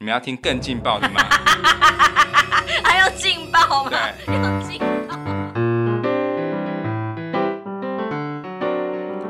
[0.00, 1.20] 你们要听更劲爆的吗？
[2.84, 3.90] 还要劲爆吗？
[3.90, 3.98] 对，
[4.32, 4.78] 要劲
[5.08, 5.16] 爆。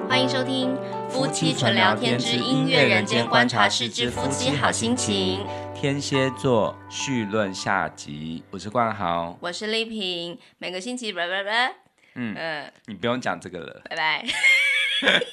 [0.07, 0.77] 欢迎收听
[1.09, 5.43] 《夫妻纯聊天之音乐人间观察室之夫妻好心情》。
[5.73, 10.39] 天蝎座绪论下集，我是冠豪，我是丽萍。
[10.59, 11.77] 每个星期，拜拜拜。
[12.14, 14.23] 嗯，呃、你不用讲这个了，拜拜。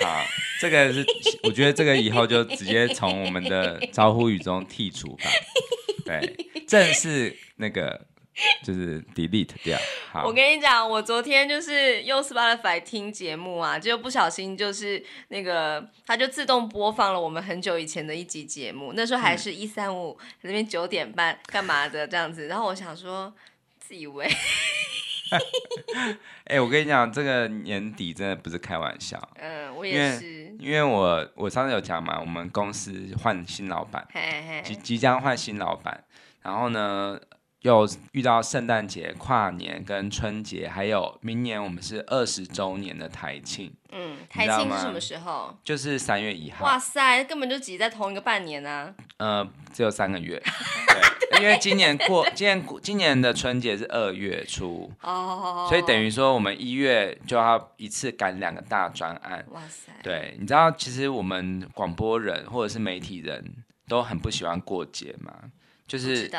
[0.02, 0.24] 好，
[0.62, 1.04] 这个是
[1.42, 5.28] 我觉得这个以后就直接从我们的招呼语中剔除吧。
[6.04, 8.00] 对，正式那个
[8.62, 9.76] 就是 delete 掉。
[10.12, 23.34] 好，我跟你讲，我昨天就是用 Spotify 听节目啊，就不小心就是那个它就自动播放了我们很久以前的一集节目，那时候还是一三五那边九点半干嘛的这样子，然后我想说
[23.80, 24.30] 自以为。
[26.44, 29.18] 哎、欸，我跟你讲，这个年底真的不是开玩笑。
[29.40, 30.41] 嗯，我也是。
[30.58, 34.06] 因为，因为我我上次有讲嘛，我们公司换新老板，
[34.64, 36.04] 即即将换新老板，
[36.42, 37.18] 然后呢，
[37.62, 43.72] 又遇到圣诞节、跨年跟春节，还有明年我们是二十周年的台庆。
[43.92, 45.56] 嗯，台庆是什么时候？
[45.62, 46.64] 就是三月一号。
[46.64, 48.92] 哇塞，根本就挤在同一个半年啊。
[49.18, 50.42] 呃，只有三个月。
[51.30, 54.90] 对，因为今年过， 今年今年的春节是二月初。
[55.00, 55.66] 哦。
[55.68, 59.44] 所以等于说，我们一月就要一次赶两个大专案。
[59.50, 59.92] 哇塞。
[60.02, 63.44] 对，你知道，其实我们广播人或者是媒体人
[63.86, 65.32] 都很不喜欢过节嘛。
[65.92, 66.30] 就是。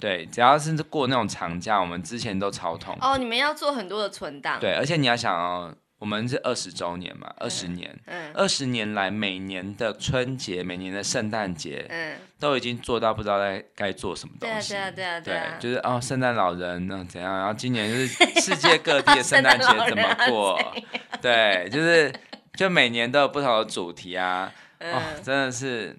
[0.00, 2.96] 对，只要是过那种长假，我们之前都超痛。
[3.00, 4.58] 哦，你们要做很多的存档。
[4.58, 5.74] 对，而且你要想哦。
[5.98, 14.72] 我们是二十周年嘛，二十年，嗯二十年来每年的春节、每年的圣诞节，嗯，都已经做到不知道该该做什么东西。
[14.72, 17.32] 对啊，对啊，对啊，对，就是哦，圣诞老人那怎样？
[17.32, 18.08] 然后今年就是
[18.42, 20.74] 世界各地的圣诞节怎么过？
[21.22, 22.12] 对，就是
[22.56, 25.96] 就每年都有不同的主题啊，哦，真的是，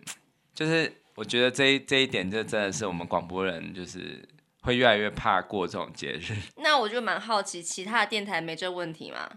[0.53, 4.23] 就是我觉得这一这一点就真的是我们广播人就是
[4.61, 6.33] 会越来越怕过这种节日。
[6.57, 9.29] 那我就蛮好奇，其他的电台没这问题吗？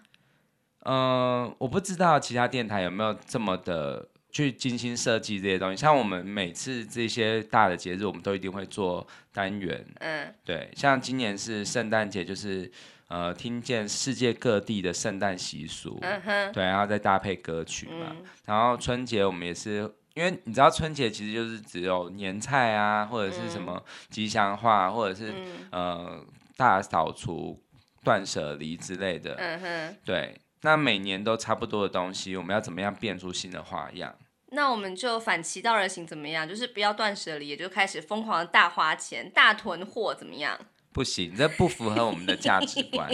[0.85, 0.97] 嗯、
[1.45, 5.77] 呃，我不知道其他电台有没有这么的去精心设计这些东西。
[5.77, 9.85] 像我们每次这些大的节日，我们都一定会做单元。
[9.99, 12.71] 嗯，对，像今年是圣诞节，就是
[13.09, 15.99] 呃，听见世界各地的圣诞习俗。
[16.03, 16.53] 嗯哼。
[16.53, 18.07] 对，然后再搭配歌曲嘛。
[18.11, 26.25] 嗯、然后春节我们也是，因为你知道春节其实就是只有年菜啊，或者是什么吉祥话，或者是、嗯、呃
[26.57, 27.63] 大扫除、
[28.03, 29.35] 断舍离之类的。
[29.35, 29.97] 嗯哼。
[30.05, 30.41] 对。
[30.63, 34.17] 那每年都差不多的东西，我们要怎么样变出新的花样？
[34.53, 36.49] 那我们就反其道而行，怎么样？
[36.49, 40.59] 就是不要断舍离，也就开始疯狂的大花钱、大囤货，怎么样？
[40.97, 43.07] 不行，这不符合我们的价值观。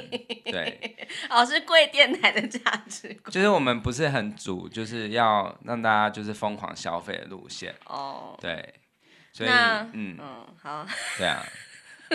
[0.45, 0.97] 对，
[1.29, 3.33] 哦，是贵电台的价值观。
[3.33, 7.75] 就是我们不是很主，就是要让大家就是疯狂消费的路线。
[7.87, 8.73] 哦，对，
[9.33, 10.19] 所以嗯嗯，
[10.63, 10.87] 好，
[11.19, 11.45] 对啊，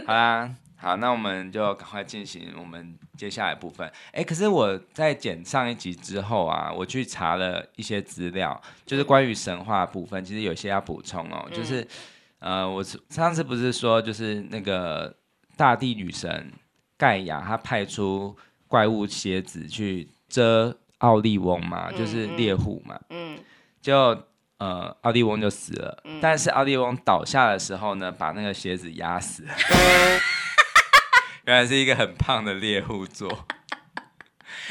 [0.06, 0.56] 好啦。
[0.80, 3.92] 好，那我们就赶快进行我们接下来部分。
[4.14, 11.50] 哎，可是我在剪上一集之后啊，我去查了一些资料，就是关于神话部分，其实有些要补充哦。
[11.52, 11.86] 就是，
[12.38, 15.12] 呃，我上次不是说，就是那个
[15.58, 16.54] 大地女神
[16.98, 18.38] 盖亚，她派出
[18.68, 22.98] 怪物蝎子去蛰奥利翁嘛，就是猎户嘛。
[23.10, 23.38] 嗯。
[23.82, 24.24] 就
[24.58, 29.50] 呃，奥利翁就死了，但是奥利翁倒下的时候呢，把那个蝎子压死了。
[31.46, 33.46] 原来是一个很胖的猎户座，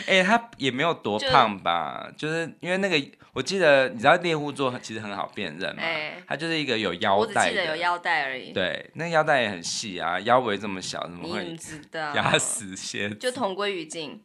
[0.06, 2.10] 哎、欸，他也没有多胖吧？
[2.16, 8.52] 就，就是因为那个，我记得你知道猎户座其实很好辨认嘛，欸、它就是一个有腰带的，我只记得有腰带而已。
[8.52, 11.56] 对，那个腰带也很细啊，腰围这么小，怎么会
[12.14, 13.14] 压死蝎子？
[13.14, 14.22] 就同归于尽。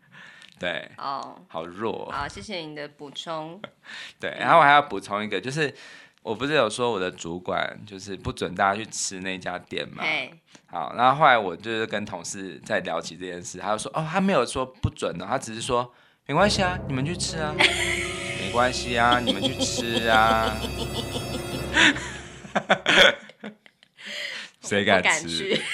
[0.60, 2.12] 对，哦，好弱。
[2.12, 3.62] 好，谢谢你的补充。
[4.20, 5.74] 对，然后我还要补充一个，就是。
[6.24, 10.30] 我不是有说我的主管就是不准大家去吃那家店吗？Hey.
[10.72, 15.94] 好，然后后来我就是跟同事在聊起这件事，他就说哦，他没有说不准的，他只是说
[16.26, 20.50] 没关系啊，你们去吃啊，没关系啊，你们去吃啊。
[24.64, 25.60] 谁敢吃？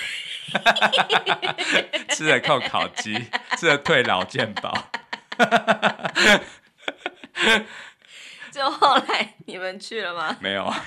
[2.09, 3.13] 吃了扣烤鸡，
[3.57, 4.73] 吃了退老健保。
[8.57, 10.35] 就后来你们去了吗？
[10.41, 10.83] 没有啊，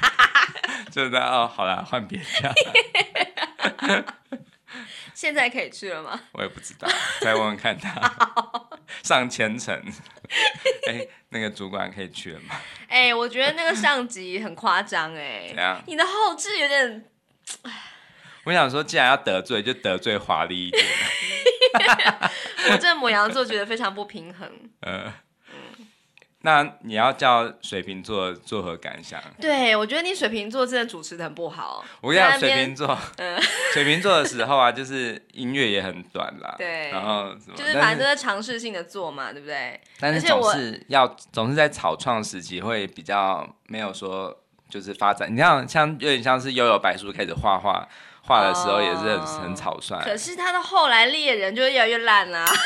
[0.91, 2.53] 就是在哦，好了，换别家。
[5.15, 6.21] 现在可以去了吗？
[6.33, 6.89] 我也不知道，
[7.21, 7.93] 再问问看他。
[9.05, 9.73] 上千层，
[10.89, 12.57] 哎、欸，那个主管可以去了吗？
[12.89, 15.47] 哎、欸，我觉得那个上级很夸张哎。
[15.51, 15.81] 怎样？
[15.87, 17.05] 你的后置有点……
[18.45, 20.85] 我想说，既然要得罪，就得罪华丽一点。
[22.71, 24.51] 我这母羊座觉得非常不平衡。
[24.81, 25.15] 呃
[26.43, 29.23] 那你要叫水瓶座作何感想？
[29.39, 31.85] 对，我觉得你水瓶座真的主持的很不好。
[32.01, 33.39] 我跟你讲，水瓶座，嗯，
[33.75, 36.55] 水瓶座的时候啊，就是音乐也很短啦。
[36.57, 39.79] 对，然后就是反正都是尝试性的做嘛，对不对？
[40.01, 44.35] 但是总是要总是在草创时期会比较没有说
[44.71, 45.31] 就是发展。
[45.31, 47.87] 你像像有点像是悠悠白书开始画画
[48.23, 50.03] 画的时候也是很、哦、很草率。
[50.03, 52.47] 可是他的后来猎人就越来越烂啦。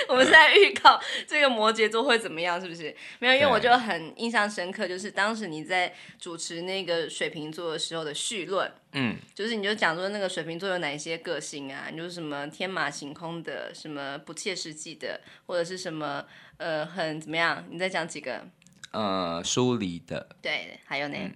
[0.08, 2.94] 我们是在预告这个摩羯座会怎么样，是不是？
[3.18, 11.88] 没有，因为我就很印象深刻，就是当时你在主持那个水瓶座的时候的绪论，嗯，就是你就讲说那个水瓶座有哪一些个性啊？
[11.90, 16.24] 你就是什么天马行空的，什么不切实际的，或者是什么
[16.56, 17.64] 呃很怎么样？
[17.70, 18.46] 你再讲几个？
[18.92, 20.28] 呃，疏离的。
[20.42, 21.16] 对，还有呢？
[21.18, 21.32] 嗯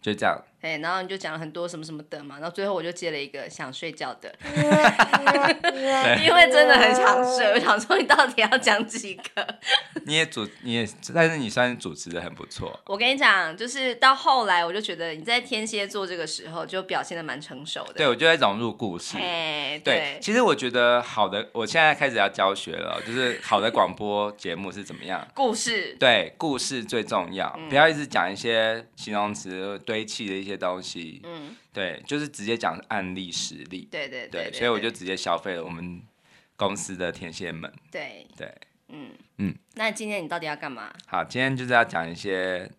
[0.00, 4.34] 就这样，哎，然后你就讲了很多什么什么的嘛，然后最后我就接了一个想睡觉的，
[6.22, 9.46] 因为真的很想睡，我想说你到底要讲几个？
[10.04, 12.78] 你也主，你也，但是你算是主持的很不错。
[12.86, 17.94] 我跟你讲，就是到后来，我就觉得你在天蝎座这个时候就表现的蛮成熟的。
[17.94, 19.16] 对，我就在融入故事。
[19.18, 25.26] 哎，对，对，其实我觉得好的，我现在开始要教学了，就是好的广播节目是怎么样？
[25.34, 25.96] 故事。
[26.00, 31.20] 对，故事最重要，嗯、不要一直讲一些形容词堆砌的一些东西。
[31.24, 33.88] 嗯，对，就是直接讲案例实例。
[33.90, 36.02] 对对对，对，对，对，所以我就直接消费了我们
[36.56, 37.72] 公司的天蝎们。
[37.90, 38.52] 对对。
[38.90, 40.90] 嗯嗯，那今天你到底要干嘛？
[41.06, 42.70] 好，今天就是要讲一些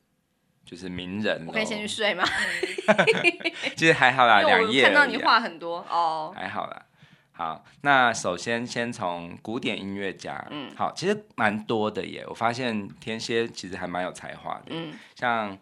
[0.66, 1.46] 就是名人。
[1.46, 2.24] 我可以先去睡吗？
[3.78, 4.82] 其实还好啦，两页。
[4.84, 6.86] 看到你话很多哦，还好啦。
[7.32, 12.26] 好，那首先先从古典音乐家，嗯，好，其实蛮多的耶。
[12.28, 15.56] 我发现天蝎其实还蛮有才华的，嗯，像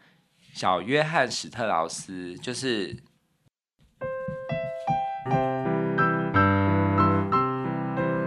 [0.58, 2.92] 小约翰史特劳斯，就是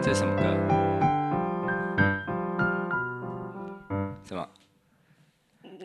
[0.01, 0.45] 这是什么歌？
[4.23, 4.49] 什么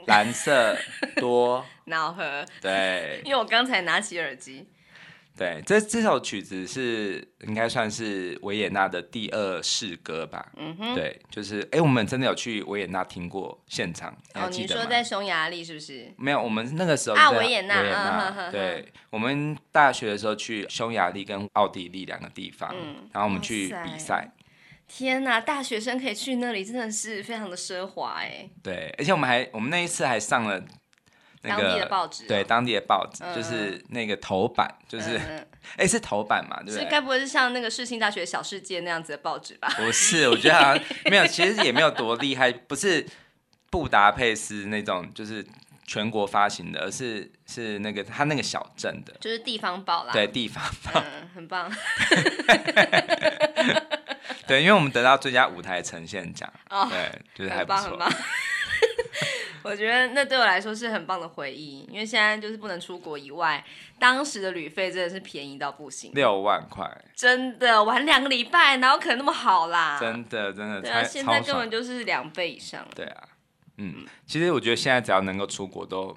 [0.05, 0.77] 蓝色
[1.15, 4.67] 多 瑙河，对，因为我刚才拿起耳机。
[5.37, 10.49] 对，这这首曲子是应该算是维也纳的第二世歌吧。
[10.55, 14.15] 嗯哼，对，就是哎，我们真的有去维也纳听过现场。
[14.33, 16.09] 哦，你说在匈牙利是不是？
[16.17, 18.49] 没有，我们那个时候啊，维也纳，维也纳。
[18.49, 22.73] 对，我们大学的时候去匈牙利跟奥地利两个地方，
[23.11, 24.31] 然后我们去比赛。
[24.87, 28.47] 天呐，大学生可以去那里，真的是非常的奢华哎。
[28.61, 30.63] 对，而且我们还，我们那一次还上了
[31.45, 35.45] 那个当地的报纸，哦，对，当地的报纸，嗯、就是那个头版，就是哎、
[35.77, 36.75] 嗯、 是头版嘛，对不对？
[36.75, 39.67] 所以该不会是像那个世新大学小世界那样子的报纸吧？
[39.77, 43.05] 不是，我觉得好像 没有，其实也没有多厉害，不是
[43.69, 45.45] 布达佩斯那种，就是
[45.85, 51.71] 全国发行的，而是是那个他那个小镇的，就是地方报啦，对，地方报，嗯，很棒。
[54.47, 57.97] 对，因为我们得到最佳舞台呈现奖，哦，对，就是还不错。
[59.63, 63.63] 我觉得那对我来说是很棒的回忆，因为现在就是不能出国以外，
[63.99, 69.97] 当时的旅费真的是便宜到不行，六万块，真的玩两个礼拜，哪有可能那么好啦？
[69.99, 72.85] 真的，真的，对啊，现在根本就是两倍以上。
[72.93, 73.23] 对啊，
[73.77, 76.07] 嗯，其实我觉得现在只要能够出国都，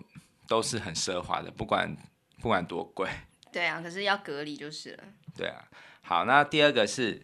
[0.46, 1.96] 都都是很奢华的，不管
[2.40, 3.08] 不管多贵。
[3.52, 5.04] 对啊，可是要隔离就是了。
[5.36, 5.64] 对啊，
[6.02, 7.12] 好，那第二个是。
[7.12, 7.22] 是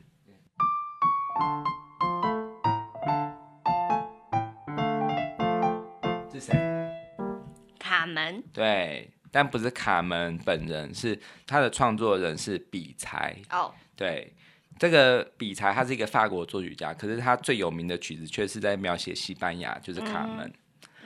[8.04, 8.42] 卡门。
[8.52, 13.34] 对，但不是卡门本人，是他的创作人是比才。
[13.50, 13.70] 哦，oh.
[13.96, 14.30] 对，
[14.78, 20.52] 这个比才他是一个法国作曲家，可是他最有名的曲子却是在描写西班牙，就是卡门。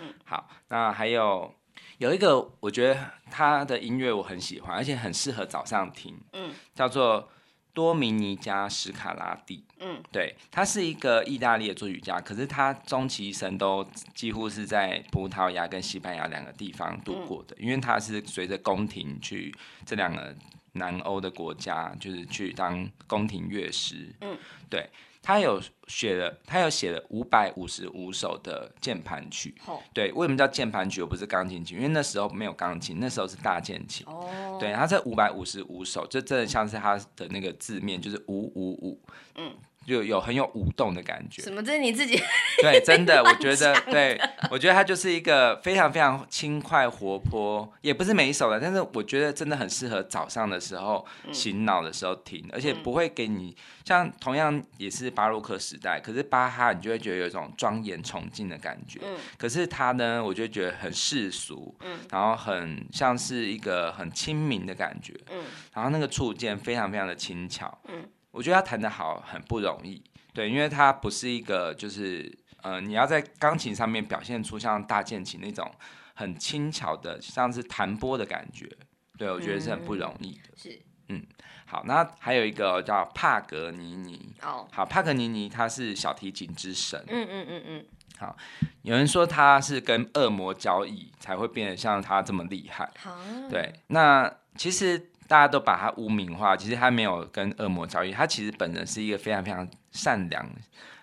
[0.00, 1.54] 嗯，好，那还有
[1.98, 6.20] 有一个，我觉得他的音乐我很喜欢，而且很适合早上听。
[6.32, 7.30] 嗯，叫做。
[7.78, 19.54] 多米尼加·史卡拉蒂，嗯，对，他是一个意大利的作曲家，可是他终其一生都几乎是在葡萄牙跟西班牙两个地方度过的，嗯、因为他是随着宫廷去
[19.86, 20.34] 这两个
[20.72, 24.36] 南欧的国家，就是去当宫廷乐师，嗯，
[24.68, 24.90] 对。
[25.22, 29.54] 他有写了，他有写了五百五十五首的键盘曲。
[29.66, 29.78] Oh.
[29.92, 31.76] 对，为什么叫键盘曲而不是钢琴曲？
[31.76, 34.06] 因为那时候没有钢琴，那时候是大键琴。
[34.06, 34.60] 哦，oh.
[34.60, 39.00] 对，他这五百五十五首，就真的像是他的那个字面，就是五五五。
[39.34, 39.54] 嗯。
[39.88, 41.42] 就有很有舞动的感觉。
[41.42, 41.62] 什么？
[41.62, 42.20] 这是你自己？
[42.60, 59.00] 对，真的，我觉得， 对，我觉得它就是一个非常非常轻快活泼，也不是每一首的，但是我觉得真的很适合早上的时候醒脑的时候听，嗯、而且不会给你像同样也是巴洛克时代，可是巴哈你就会觉得有一种庄严崇敬的感觉。
[59.02, 65.14] 嗯、可是他呢，我就觉得很世俗，嗯、然后很像是一个很亲民的感觉。
[65.30, 67.78] 嗯、然后那个触键非常非常的轻巧。
[67.88, 72.30] 嗯我觉得他弹得好很不容易，对，因为他不是一个就是
[72.62, 75.70] 呃，你要在钢琴上面表现出像大键琴那种
[76.14, 78.68] 很轻巧的，像是弹拨的感觉，
[79.16, 80.48] 对，我觉得是很不容易的。
[80.50, 81.26] 嗯、是，嗯，
[81.66, 84.34] 好，那还有一个叫帕格尼尼。
[84.42, 87.02] 哦，好，帕格尼尼他是小提琴之神。
[87.08, 87.86] 嗯嗯嗯嗯。
[88.18, 88.36] 好，
[88.82, 92.90] 有人说他是跟恶魔交易才会变得像他这么厉害。
[92.98, 93.16] 好，
[93.48, 100.44] 对，那其实大家都把他污名化，其实他没有跟恶魔交易，他其实本人是一个非常非常善良，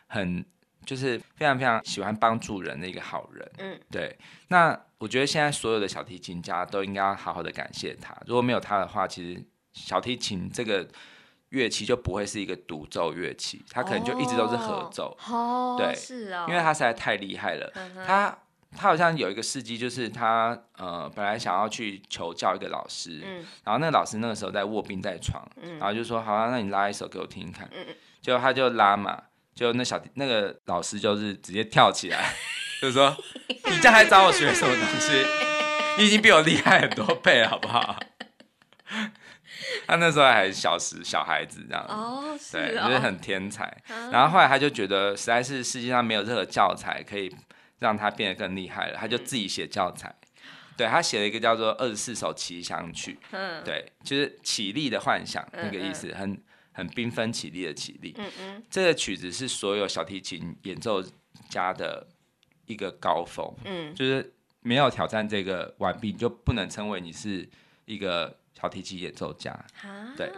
[0.07, 0.43] 很
[0.83, 3.51] 就是非常非常喜欢帮助人的一个好人。
[3.59, 4.17] 嗯，对。
[4.49, 10.85] 那我觉得现在所有的小提琴家都应该要好好的感谢他，如果没有他的话，其实小提琴这个。
[11.49, 15.15] 乐器就不会是一个独奏乐器，它可能就一直都是合奏。
[15.29, 17.71] 哦，对，是啊，因为他实在太厉害了。
[17.75, 18.35] 嗯、他
[18.75, 27.69] 他好像有一个事迹，就是他呃本来想要去求教一个老师，嗯、然后那个老师那个时候在卧病在床，嗯、然后就说好啊，那你拉一首给我听听看。
[27.75, 27.85] 嗯、
[28.21, 29.17] 结果他就拉嘛，
[29.55, 32.33] 就那小那个老师就是直接跳起来，
[32.81, 33.15] 就是说
[33.47, 35.25] 你这样还找我学什么东西？
[35.97, 37.97] 你已经比我厉害很多倍了，好不好？
[39.87, 43.63] 他那时候还是小时小孩子这样，哦，是哦，对，就是很天才。
[43.87, 47.33] 啊、然后后来他就觉得实在是世界上没有任何教材可以
[47.85, 50.09] 让他变得更厉害了，他就自己写教材。
[50.09, 50.43] 嗯、
[50.75, 58.13] 对，他写了一个叫做《二十四首奇想曲》，嗯，对，就是綺丽的幻想那个意思，很很缤纷綺丽的綺丽。
[58.17, 61.03] 嗯嗯，这个曲子是所有小提琴演奏
[61.49, 62.07] 家的
[62.65, 67.47] 一个高峰，嗯，就是没有挑战这个完毕，你就不能称为你是
[67.85, 68.35] 一个。
[68.57, 69.53] 小提琴演奏家，
[70.15, 70.31] 对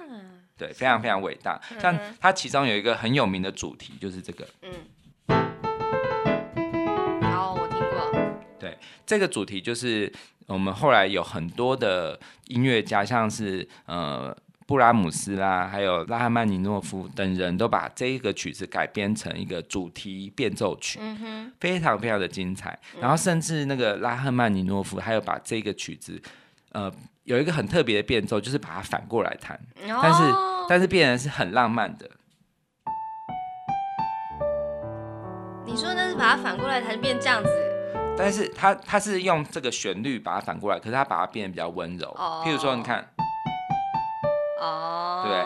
[0.58, 1.62] 对，非常非常伟大。
[1.80, 4.46] 像他其中有一个很有名的主题，就是这个。
[4.64, 4.74] 嗯，
[8.68, 10.12] 对，这个主题就是
[10.48, 22.78] 我们后来有很多的音乐家，像是呃布拉姆斯啦，还有拉赫曼尼诺夫等人都把这一个曲子改编成一个主题变奏曲，嗯哼，非常非常的精彩。
[23.00, 26.22] 然后甚至那个拉赫曼尼诺夫还有把这个曲子，
[26.72, 26.92] 呃。
[27.28, 30.34] 有一个很特别的变奏，就是把它反过来弹，哦、但是
[30.70, 32.10] 但是变成是很浪漫的。
[35.66, 37.50] 你说那是把它反过来弹变这样子？
[38.18, 42.10] 但是他他是用这个旋律把它反过来，可是他把它变得比较温柔。
[42.18, 43.08] 哦、譬如说，你看，
[44.60, 45.38] 哦，对，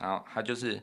[0.00, 0.80] 然后他就是，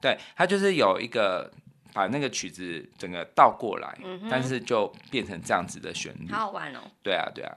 [0.00, 1.50] 对，他就是有一个。
[1.94, 6.80] 把那个曲子整个倒过来，嗯、但是就变成这样子的旋律，好好玩哦。
[7.02, 7.56] 对啊，对啊。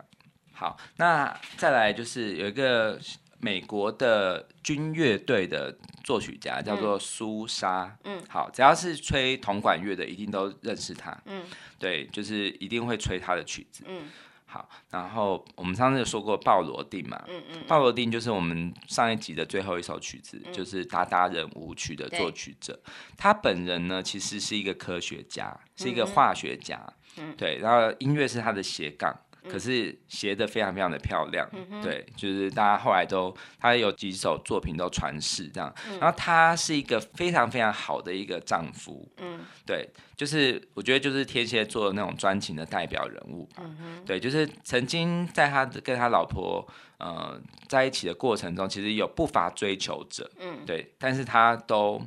[0.53, 2.97] 好，那再来就是有一个
[3.39, 7.97] 美国的军乐队的作曲家叫做苏莎。
[8.03, 11.17] 嗯，好，只要是吹铜管乐的，一定都认识他。
[11.25, 11.43] 嗯，
[11.77, 13.83] 对，就是一定会吹他的曲子。
[13.87, 14.03] 嗯。
[14.51, 22.81] 好，然后我们上次有说过鲍罗定嘛，嗯嗯，鲍罗定就是我们上一集的最后一首曲子，嗯、就是达达人舞曲的作曲者。
[23.15, 26.81] 他本人呢，其实是一个科学家，是一个化学家，
[27.17, 29.15] 嗯、对，然后音乐是他的斜杠。
[29.47, 43.45] 可是写的非常非常的漂亮，嗯、对，就是大家后来都他有几首作品都传世这样，嗯、然后他是一个非常非常好的一个丈夫，嗯，对，就是我觉得就是天蝎座的那种专情的代表人物。
[43.45, 44.05] 吧，嗯、哼。
[44.05, 46.67] 对，就是曾经在他跟他老婆
[46.97, 52.01] 呃在一起的过程中，其实有不乏追求者，嗯，对，但是他都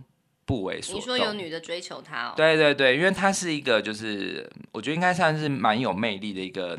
[0.44, 1.00] 不为所动。
[1.00, 2.34] 你说有女的追求他哦？
[2.36, 6.78] 对对对，因为他是一个就是我觉得应该算是蛮有魅力的一个。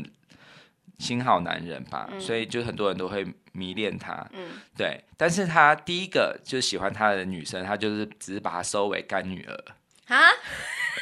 [1.00, 4.26] 新好男人吧，嗯、所以就很多人都会迷恋他。
[4.32, 5.04] 嗯，对。
[5.18, 9.66] 但是他第一个就喜欢他的女生，他就是只是把她收为干女儿。
[10.08, 10.20] 啊？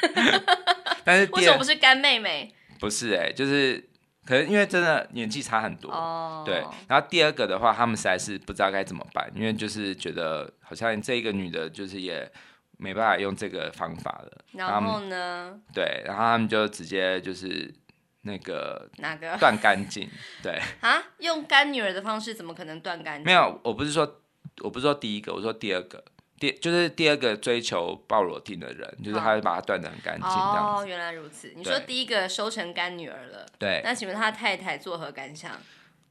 [1.03, 2.53] 但是 为什么不是干妹妹？
[2.79, 3.83] 不是哎、欸，就是
[4.25, 5.91] 可能因为真的年纪差很多。
[5.91, 6.43] 哦。
[6.45, 6.63] 对。
[6.87, 12.31] 然后第二个的话，他们实在是不知道该怎么办，因为就是觉得好像这一个女的，就是也
[12.77, 14.45] 没办法用这个方法了。
[14.53, 15.59] 然后呢？
[15.73, 17.73] 对，然后他们就直接就是。
[18.23, 20.07] 那个哪个断干净？
[20.43, 23.25] 对啊，用干女儿的方式怎么可能断干净？
[23.25, 24.21] 没有，我不是说，
[24.61, 26.03] 我不是说第一个，我说第二个，
[26.39, 30.29] 第就是第二个追求鲍罗定的人，就是他会把它断的很干净。
[30.29, 31.51] 哦，原来如此。
[31.55, 33.81] 你说第一个收成干女儿了，对。
[33.83, 35.51] 那请问他太太作何感想？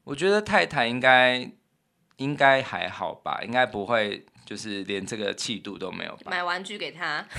[0.03, 1.49] 我觉得太太应该
[2.17, 6.23] 应该还好吧，应该不会就是连这个气度都没有吧。
[6.27, 7.25] 买玩具给他。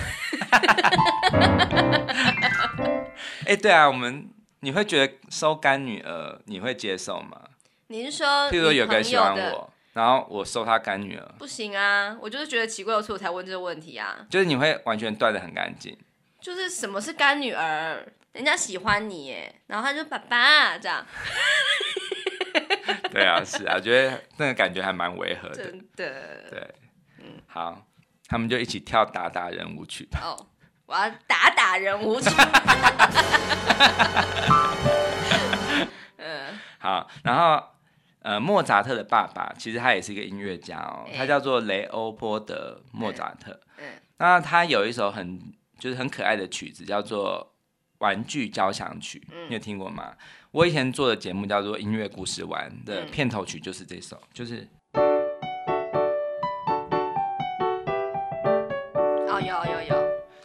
[3.41, 4.29] 哎、欸，对啊，我们。
[4.61, 7.49] 你会觉得收干女儿，你会接受吗？
[7.87, 12.15] 你是说，譬如说有个人喜欢我，然后我收他干女儿，不行啊！
[12.21, 14.25] 我就是觉得奇怪，所以我才问这个问题啊。
[14.29, 15.97] 就是你会完全断的很干净。
[16.39, 18.05] 就是什么是干女儿？
[18.33, 21.05] 人家喜欢你耶，然后他就爸爸这样。
[23.11, 25.55] 对啊，是啊，我觉得那个感觉还蛮违和的。
[25.55, 26.49] 真的。
[26.49, 26.75] 对，
[27.19, 27.85] 嗯，好，
[28.27, 30.21] 他们就一起跳达达人舞曲吧。
[30.23, 30.47] 哦，
[30.91, 32.29] 我要打打人舞曲。
[36.17, 37.63] 嗯， 好，然后
[38.19, 43.57] 呃，莫扎特的爸爸其实他也是一个音乐家哦，他叫做雷欧波德莫扎特。
[43.77, 43.85] 嗯，
[44.17, 45.39] 那他有一首很
[45.79, 47.53] 就是很可爱的曲子，叫做
[47.99, 50.13] 《玩具交响曲》，你有听过吗？
[50.51, 54.67] 我以前做的节目叫做《音乐故事玩》的片头曲就是这首，就是。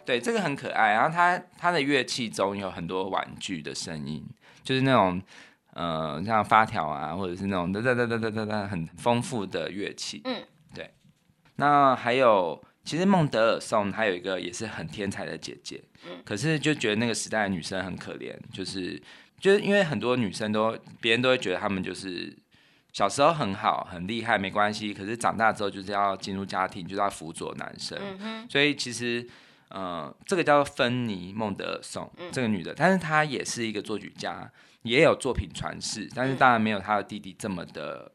[0.07, 0.93] 对，这个很可爱。
[0.93, 4.25] 然后他他的乐器中有很多玩具的声音，
[4.63, 5.21] 就是那种。
[5.79, 10.23] 呃，像发条啊，或者是那种哒哒哒哒哒哒哒很丰富的乐器。
[10.25, 10.43] 嗯，
[10.75, 10.91] 对。
[11.57, 15.85] 那还有，其实孟德尔颂她有一个也是很天才的姐姐。
[16.07, 16.23] 嗯。
[16.25, 18.99] 可是就觉得那个时代的女生很可怜，就是
[19.39, 22.35] 就是因为很多女生都别人都会觉得她们就是
[22.95, 27.99] 小时候很好很厉害没关系，可是长大之后就是要进入家庭，就是要辅佐男生。
[28.01, 28.47] 嗯哼。
[28.49, 29.29] 所以其实
[29.69, 34.51] 呃，这个叫做芬妮孟德尔颂，嗯，这个女的，但是她也是一个作曲家。
[34.83, 38.13] 也有作品传世，但是当然没有她的弟弟这么的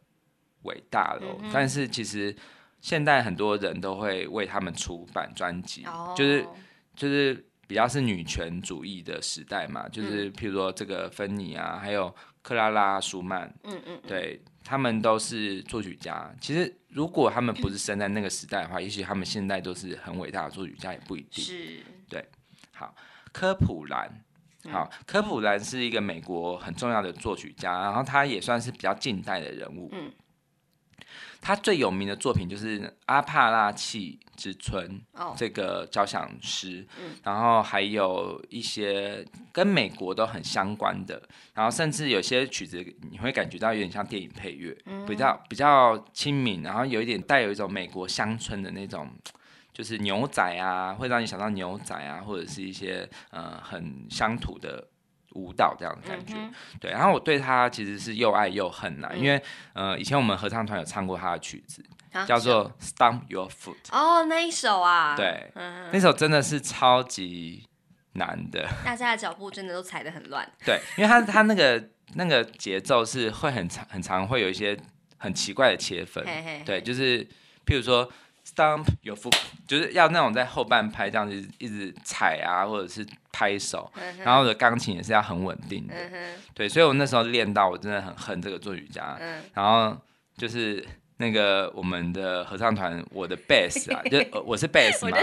[0.62, 1.36] 伟大了。
[1.42, 2.34] 嗯、但是其实
[2.80, 6.48] 现在很多人都会为他们出版专辑，哦、就是
[6.96, 9.86] 就是比较是女权主义的时代嘛。
[9.90, 16.34] 就是譬如说这个芬妮啊，还有克拉拉舒曼，嗯嗯，对，他们都是作曲家。
[16.40, 21.44] 其实如果他们不是生在那个时代的话，也许他们现在都是很伟大的作曲家，也不一定。
[21.44, 22.26] 是，对。
[22.72, 22.96] 好，
[23.32, 24.24] 科普兰。
[24.70, 29.90] 好，科普兰是一个美国很重要的作曲家，然后他也算是比较近代的人物。
[29.92, 30.12] 嗯，
[31.42, 35.02] 他最有名的作品就是《阿帕拉契之春》
[35.36, 41.22] 这个交响诗，嗯，然后还有一些跟美国都很相关的，
[41.54, 44.76] 然后甚至有些曲子你会感觉到有点像电影配乐，
[45.08, 49.08] 比较比较亲民，然后有一点带有一种美国乡村的那种。
[49.74, 54.86] 就是牛仔啊，会让你想到牛仔啊，或者是一些呃很乡土的
[55.32, 56.34] 舞蹈这样的感觉。
[56.36, 59.42] 嗯、对，然后我对他其实是又爱又恨呐、因为
[59.72, 63.76] 呃以前我们合唱团有唱过他的曲子，啊、叫做《Stomp Your Foot》。
[63.92, 65.16] 哦，那一首啊。
[65.16, 67.68] 对，嗯、那首真的是超级
[68.14, 68.68] 难的。
[68.84, 70.50] 大家的脚步真的都踩得很乱。
[70.66, 71.84] 对，因为他他那个
[72.16, 74.78] 那个节奏是会很长很长，会有一些
[75.18, 76.26] 很奇怪的切分。
[76.26, 77.24] 嘿嘿嘿对，就是
[77.66, 78.12] 譬如说。
[78.44, 85.94] Stomp your foot，就是要那种在后半拍这样子一直踩啊，或者是拍手，嗯、然后的钢琴也是要很稳定的。
[85.94, 89.16] 嗯、对，所以我那时候练到我真的很恨这个做瑜伽。
[89.22, 89.96] 嗯、然后
[90.36, 90.84] 就是
[91.22, 95.16] 那个我们的合唱团，我的 bass 啊， 就我是 bass 嘛，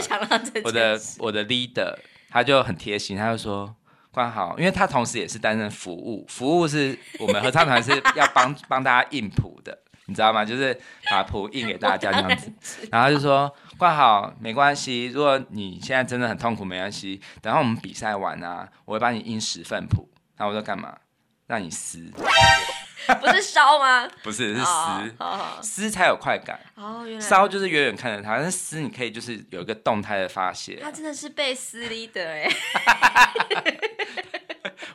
[0.63, 1.93] 我，我的我的 leader，
[2.31, 3.75] 他就很贴心，他就说
[4.13, 9.77] 关好，因为他同时也是担任服务，服务是我们合唱团是要帮帮大家印谱的。
[10.07, 10.43] 你知道吗？
[10.43, 10.75] 就是
[11.11, 12.51] 把谱印给大家这样子，
[12.91, 15.09] 然后就说关好没关系。
[15.09, 17.21] 如果你现在真的很痛苦，没关系。
[17.43, 20.09] 等下我们比赛完啊，我会帮你印十份谱。
[20.37, 20.97] 然后我说干嘛？
[21.47, 22.11] 让你撕，
[23.21, 24.09] 不是烧吗？
[24.23, 25.15] 不是，是撕，
[25.63, 26.61] 撕才有快感。
[26.75, 30.77] 哦，原来烧就是远远看着它，但是撕你可以就是有一个动态的发泄。
[30.83, 32.49] 他真的是被撕 leader 哎。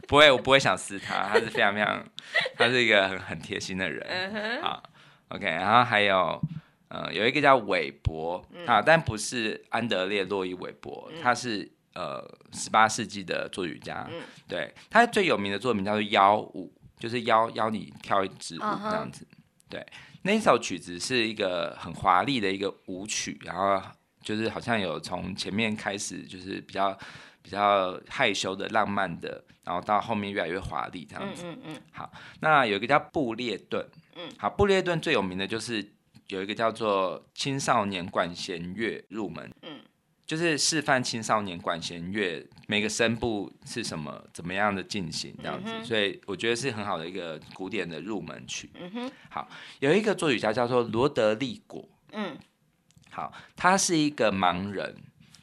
[0.08, 2.06] 不会，我不会想撕他，他是非常非常，
[2.58, 4.62] 他是一个很很贴心的人。
[4.62, 4.84] 好。
[5.30, 6.40] OK，然后还有，
[6.90, 14.06] 呃，有一个叫韦伯、嗯、啊，但不是安德烈·洛伊·韦伯，嗯、他是呃十八世纪的作曲家。
[14.12, 16.72] 嗯、对，他最有名的作品叫做《邀舞》，
[17.04, 19.26] 就是邀邀你跳一支舞这样子。
[19.26, 19.40] Uh huh.
[19.70, 19.86] 对，
[20.22, 23.82] 那一首曲子是一个很华丽的一个舞曲，然后
[24.22, 26.98] 就是好像有从前面开始就是比较
[27.42, 31.44] 比较害羞的、浪漫的，然后到后面越来越华丽这样子。
[31.46, 31.82] 嗯嗯嗯。
[31.92, 33.86] 好，那有一个叫布列顿。
[34.16, 35.86] 嗯，好，布列顿最有名的就是
[36.28, 39.82] 有一个叫做青少年管弦乐入门，嗯，
[40.26, 48.70] 就是示范青少年管弦乐每个声部是什么，怎么样的进行这样子，嗯、所以我觉得是很好的一个古典的入门曲。
[48.76, 49.48] 嗯哼，好，
[49.80, 52.38] 有一个作曲家叫做罗德利果，嗯，
[53.10, 54.96] 好，他是一个盲人，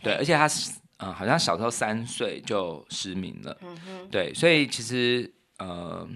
[0.02, 6.08] 对，而且他是嗯、呃，好像小时候三岁就失明了，嗯哼，对，所以其实呃。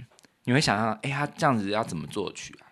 [0.47, 2.64] 你会想象，哎、欸，他这样子要怎么作曲啊？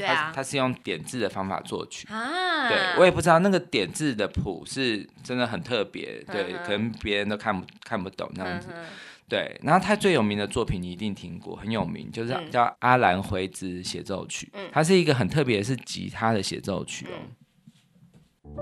[0.00, 2.68] 对啊，他，他是用点字的方法作曲啊。
[2.68, 8.68] 对，我也不知道那个点字的谱是真的很特别，对，嗯、可能别人都看不看不懂那样子。
[8.74, 8.84] 嗯、
[9.28, 14.46] 对，然后他最有名的作品你一定听过，很有名，就是叫《阿兰辉兹协奏曲》。
[14.54, 17.16] 嗯，它是一个很特别的是吉他的协奏曲哦。
[17.16, 18.60] 嗯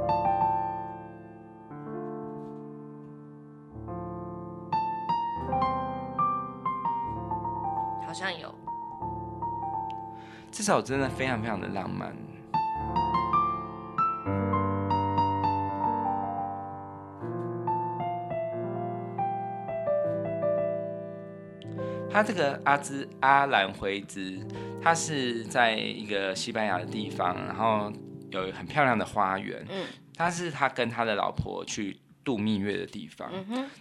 [8.07, 8.53] 好像有，
[10.51, 12.13] 这首真的非常非常的浪漫。
[22.11, 24.41] 他这个阿兹阿兰辉兹，
[24.83, 27.93] 他是在一个西班牙的地方，然后
[28.31, 29.65] 有很漂亮的花园。
[30.17, 33.31] 他是他跟他的老婆去度蜜月的地方。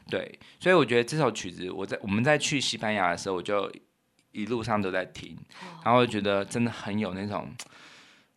[0.08, 3.71] 对，所以我觉得这首曲子我在我们在去西班牙的时候我就。
[4.38, 5.36] 一路上都在听，
[5.84, 7.52] 然后我觉得真的很有那种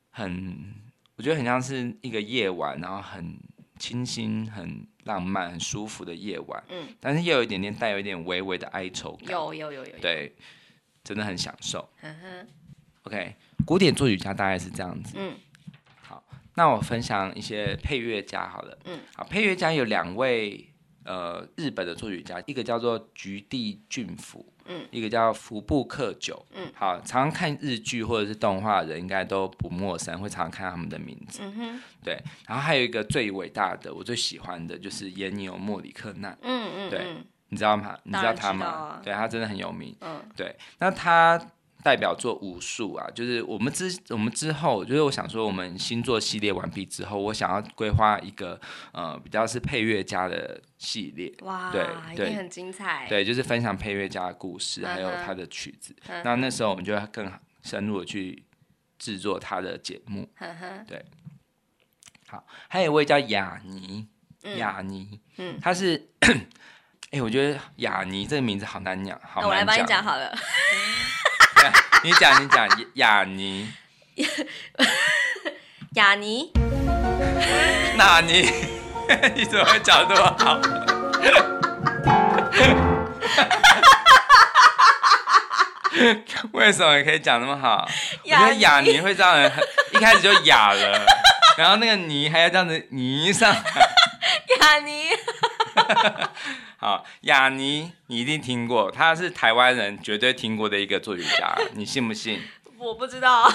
[0.09, 0.75] 很，
[1.17, 3.39] 我觉得很像是一个夜晚，然后很
[3.79, 6.65] 清新、很浪漫、很舒服的夜晚。
[6.71, 9.29] 嗯，但是又有一点点带有一点微微的哀愁感。
[9.29, 9.99] 有有有有。
[10.01, 10.35] 对，
[11.05, 11.87] 真的很享受。
[12.01, 12.49] 嗯哼。
[13.03, 13.37] OK，
[13.67, 15.17] 古典作曲家大概是这样子。
[15.19, 15.35] 嗯。
[16.01, 18.79] 好，那我分享一些配乐家好了。
[18.87, 19.01] 嗯。
[19.15, 20.67] 好，配乐家有两位。
[21.03, 37.17] 呃，日本的作曲家，一个叫做菊地俊辅，嗯，一个叫服部克久，嗯，好，常常看日剧或者是动画的人应该都不陌生，会常常看他们的名字，嗯哼，对，然后还有一个最伟大的，我最喜欢的就是研牛莫里克纳，嗯嗯，对，
[37.49, 37.99] 你知道吗？
[38.05, 38.67] 你知道他吗？
[38.67, 41.41] 啊、对他真的很有名，嗯，对，那他。
[41.83, 48.61] 代表作无数啊，就是我们之我们之后，就是我想说，我们星座系列完毕之后，我想要规划一个
[48.93, 51.33] 呃比较是配乐家的系列。
[51.43, 53.07] 哇，对，对，一定很精彩。
[53.09, 55.95] 对，就是分享配乐家的故事，还有他的曲子。
[56.07, 56.23] Uh.
[56.25, 57.31] 那那时候我们就要更
[57.63, 58.45] 深入的去
[58.99, 60.29] 制作他的节目。
[60.39, 60.85] Uh.
[60.87, 61.05] 对。
[62.29, 64.07] 好，还有一位叫雅尼，
[64.57, 66.11] 雅尼，嗯，他是，
[67.11, 69.49] 哎、欸，我觉得雅尼这个名字好难讲，好难讲。
[69.49, 70.33] 我来帮你讲好了。
[72.03, 73.71] 你讲，你讲，雅尼，
[75.95, 76.51] 雅尼，
[77.97, 78.49] 纳尼？
[79.35, 80.61] 你怎么会讲这么好？
[86.53, 87.87] 为什么你可以讲那么好？
[88.25, 89.53] 尼我觉得雅尼会让人
[89.93, 91.05] 一开始就哑了，
[91.59, 93.61] 然后那个泥还要这样子泥上来。
[94.61, 95.05] 雅尼。
[96.83, 102.41] 好，雅尼，你一定听过，他是台湾人绝对听过的一个作曲家，你信不信？
[102.79, 103.53] 我不知道。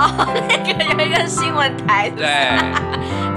[0.00, 2.24] 哦，那个有一个新闻台，对，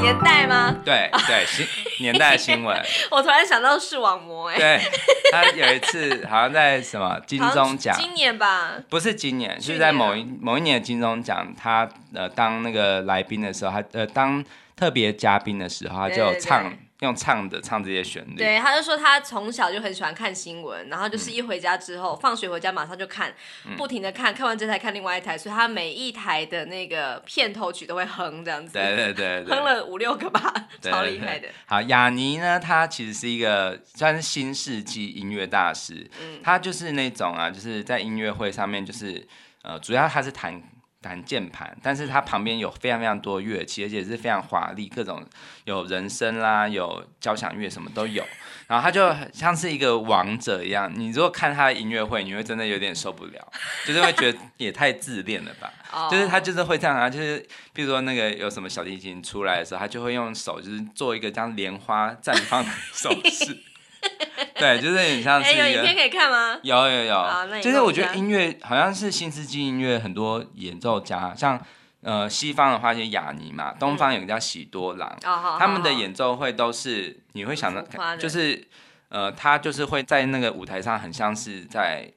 [0.02, 0.74] 年代吗？
[0.86, 1.68] 对对，新
[2.00, 2.82] 年代的新闻。
[3.12, 4.82] 我突然想到视网膜，哎，对，
[5.30, 8.76] 他有一次好像在什么金钟奖，今年吧？
[8.90, 14.42] 不是今年，是在某一某一年的金钟奖，他呃当那个来宾的时候，他呃当
[14.78, 16.72] 特别嘉宾的时候，他就唱。
[17.04, 23.34] 用唱的唱这些旋律，对，他就说他从小就很喜欢看新闻，然后就是一回家之后，嗯、放学回家马上就看，
[23.78, 31.48] 不停的看，看完这台看另外一台，所以他每一台的那个片头曲都会哼这样子，对对对，哼了五六个吧， 超厉害的。
[31.66, 39.28] 好，雅尼呢，他其实是一个算是新世纪音乐大师，嗯，他就是那种啊，就是在音乐会上面，就是
[39.62, 40.62] 呃，主要他是弹。
[41.04, 45.24] 弹键盘，但是它旁边有非常非常多乐器，而且是非常华丽，各种
[45.66, 48.24] 有人声啦，有交响乐，什么都有。
[48.66, 53.52] 然后他就像是一个王者一样，你如果看他的音乐会，你会真的有点受不了，
[53.86, 55.72] 就是会觉得也太自恋了吧。
[56.10, 63.62] 就是他就是会这样啊，就是比如说那个有什么小提琴出来的时候，他就会用手就是做一个这样莲花绽放的手势。
[64.56, 65.54] 对，就是很像是哎。
[65.54, 66.60] 欸、有影片可以看吗？
[66.64, 67.62] 有有有。
[67.62, 71.60] 就是我觉得音乐好像是新世纪音乐，很多演奏家，像
[72.02, 78.68] 呃西方的话就雅尼嘛，东方有个叫喜多郎，嗯、他们的演奏会都是你会想到，就是
[79.10, 82.10] 呃他就是会在那个舞台上，很像是在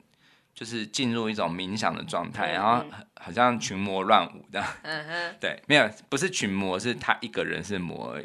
[0.55, 2.85] 就是进入一种冥想的状态，嗯、然后
[3.20, 4.66] 好像群魔乱舞这样。
[4.83, 5.35] 嗯哼。
[5.40, 8.25] 对，没有，不是群魔，是他一个人是魔而已，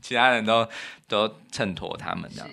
[0.00, 0.66] 其他人都
[1.06, 2.48] 都衬托他们这样。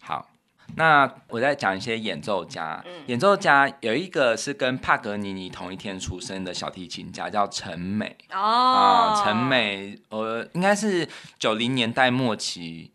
[0.00, 0.28] 好，
[0.76, 2.82] 那我再讲一些演奏家。
[2.86, 8.16] 嗯、演奏家有一个是跟帕格尼尼同一天出生的小提琴家，叫陈美。
[8.32, 12.92] 哦，啊，陈美，呃，应该是九零年代末期，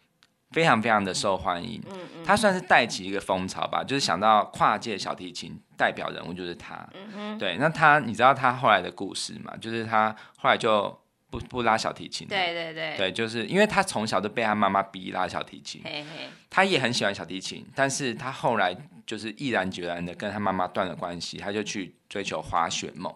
[0.51, 1.81] 非常非常的受欢迎。
[1.91, 6.87] 嗯嗯，他算是带起一个风潮吧，就是想到跨界小提琴代表人物就是他。
[6.93, 9.53] 嗯哼，对，那他你知道他后来的故事吗？
[9.59, 10.97] 就是他后来就。
[11.31, 18.75] 不不拉小提琴，对对对，对，就是因为他从小都被他妈妈逼拉小提琴，嘿嘿，他也很喜欢小提琴，但是他后来
[19.07, 23.15] 就是毅然决然的跟他妈妈断了关系，他就去追求滑雪梦，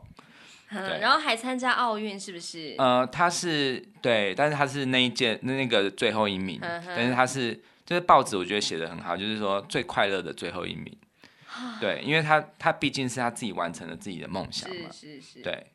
[0.70, 2.76] 嗯、对，然后还参加奥运，是不是？
[2.78, 7.54] 呃，他是对，但是他是那一届那那个最后一名，但是他是
[7.86, 10.98] 就是报纸我觉得写的很好，就是说最快乐的最后一名，
[11.82, 15.68] 对，因为他他毕竟是他自己完成了自己的梦想嘛，是是是，对，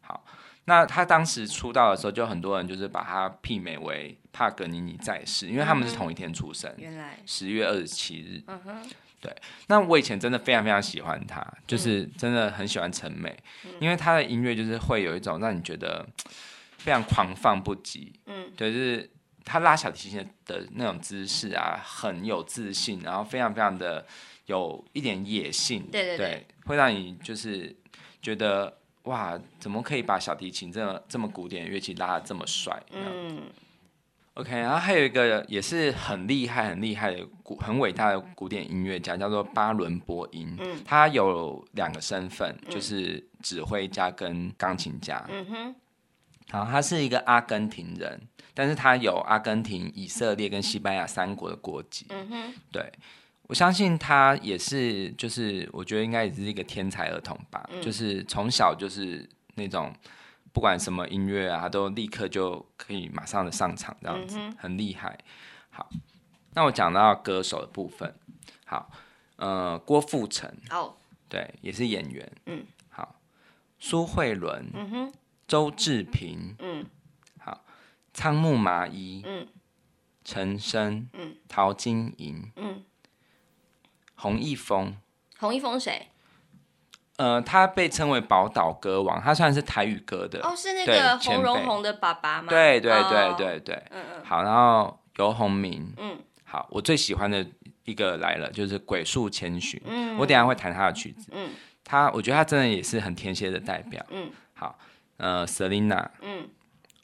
[0.00, 0.24] 好。
[0.64, 7.18] 那他当时出道的时候，就很多人就是把他媲美为帕格尼尼在世，因为他们是同一天出生，原来。
[7.26, 8.42] 十月二十七日。
[8.46, 9.34] 嗯哼，对，
[9.66, 16.06] 那我以前真的非常非常喜欢他，就是真的很喜欢陈美，嗯、因为他的音乐就是会有一种让你觉得
[16.78, 19.10] 非常狂放不羁，嗯，对，就是
[19.44, 24.06] 他拉小提琴的那种姿势啊，很有自信，然后非常非常的
[24.46, 27.74] 有一点野性，对对对，对，会让你就是
[28.20, 32.82] 觉得哇，怎么可以把小提琴这么这么古典的乐器拉得这么帅？
[32.92, 33.42] 嗯。
[34.34, 40.56] OK，然后还有一个也是很厉害、很厉害的古、很伟大的古典音乐家，叫做巴伦波音。
[40.58, 45.22] 嗯，他有两个身份，就是指挥家跟钢琴家。
[45.28, 45.74] 嗯哼，
[46.50, 48.18] 好，他是一个阿根廷人，
[48.54, 52.06] 但是他有阿根廷、以色列跟西班牙三国的国籍。
[52.08, 52.90] 嗯哼，对，
[53.52, 59.92] 我相信他也是，就是我觉得应该也是一个天才儿童吧，嗯、就是从小就是那种。
[60.54, 65.18] 不管什么音乐啊，他都立刻就可以马上的上场，这样子、嗯、很厉害。
[65.70, 65.88] 好，
[66.52, 68.14] 那我讲到歌手的部分，
[68.66, 68.90] 好，
[69.36, 70.94] 呃，郭富城，哦，
[71.26, 73.18] 对，也是演员，嗯，好，
[73.78, 75.12] 苏慧伦，嗯哼，
[75.48, 76.84] 周志平，嗯，
[77.38, 77.64] 好，
[78.12, 79.48] 仓木麻衣，嗯，
[80.22, 82.84] 陈升，嗯，陶晶莹，嗯，
[84.22, 84.96] 洪一峰，
[85.40, 86.08] 洪一峰谁？
[87.16, 92.48] 呃，他被称为宝岛歌王，他算是台语歌的哦，是那个洪荣宏的爸爸吗？
[92.48, 97.44] 对对对对对，嗯嗯，好，然后游鸿明，嗯，好，我最喜欢的
[97.84, 101.50] 一个来了，就是鬼树千寻，嗯，我等下会弹他的曲子，嗯，
[101.84, 104.78] 他我觉得他真的也是很天蝎的代表，嗯，好，
[105.16, 106.48] 呃，Selina，嗯，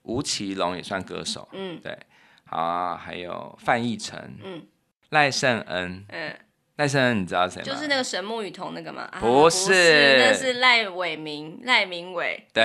[0.04, 1.98] 吴奇隆也算歌手，嗯，对，
[2.46, 4.64] 好啊，还有范逸臣，嗯，
[5.10, 6.38] 赖圣恩，嗯。
[6.78, 7.64] 赖声恩，你知道谁吗？
[7.64, 9.08] 就是那个神木雨桐那个吗？
[9.18, 12.46] 不是，啊、不是那是赖伟明，赖明伟。
[12.54, 12.64] 对，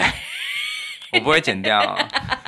[1.14, 1.98] 我不会剪掉、哦。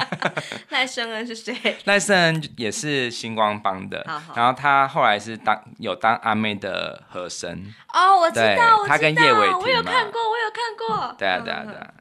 [0.70, 1.76] 赖声恩是谁？
[1.86, 7.74] 赖声恩也是星光帮的，好好然后他后来是当有当阿妹的和声。
[7.92, 11.16] 哦，我知道，他跟叶伟霆，我有看过，我有看过。
[11.18, 11.94] 对啊，对啊，对啊。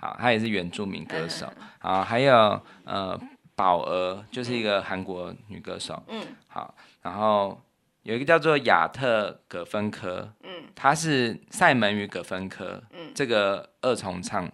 [0.00, 1.52] 好，他也是原住民歌手。
[1.80, 3.20] 啊，还有呃，
[3.54, 6.02] 宝儿就是一个韩国女歌手。
[6.08, 7.60] 嗯，好，然后。
[8.08, 14.50] 有一个叫做亚特葛芬科，嗯，他是赛门与葛芬科，嗯，这个二重唱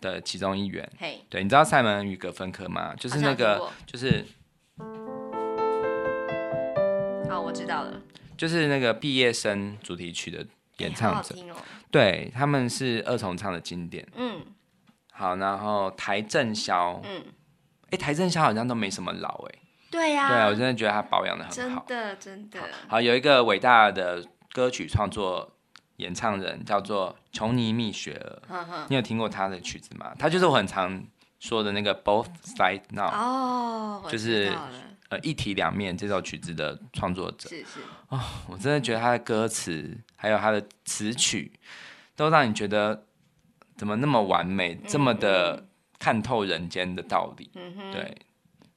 [0.00, 2.94] 的其中一员，嘿，对，你知道赛门与葛芬科吗？
[2.96, 4.24] 就是那个，就是，
[7.28, 8.00] 好，我知道了，
[8.34, 10.46] 就是那个毕业生主题曲的
[10.78, 11.56] 演唱者，欸哦、
[11.90, 14.40] 对，他们是二重唱的经典，嗯，
[15.12, 17.22] 好，然后邰正宵，嗯，
[17.90, 19.65] 哎、欸，邰正宵好像都没什么老、欸，哎。
[19.90, 22.60] 对呀，对啊，我真的觉得他保养的很好，真的真的。
[22.88, 25.56] 好，有一个伟大的歌曲创作
[25.96, 30.12] 演唱人叫做琼尼蜜雪儿，呵呵，你有听过他的曲子吗？
[30.18, 31.02] 他就是我很常
[31.38, 34.52] 说的那个 Both Sides Now，哦，就是
[35.08, 37.80] 呃一体两面这首曲子的创作者，是是。
[38.08, 41.52] 哦，我真的觉得他的歌词还有他的词曲
[42.14, 43.06] 都让你觉得
[43.76, 45.66] 怎么那么完美，嗯、这么的
[45.98, 48.16] 看透人间的道理，嗯哼，对，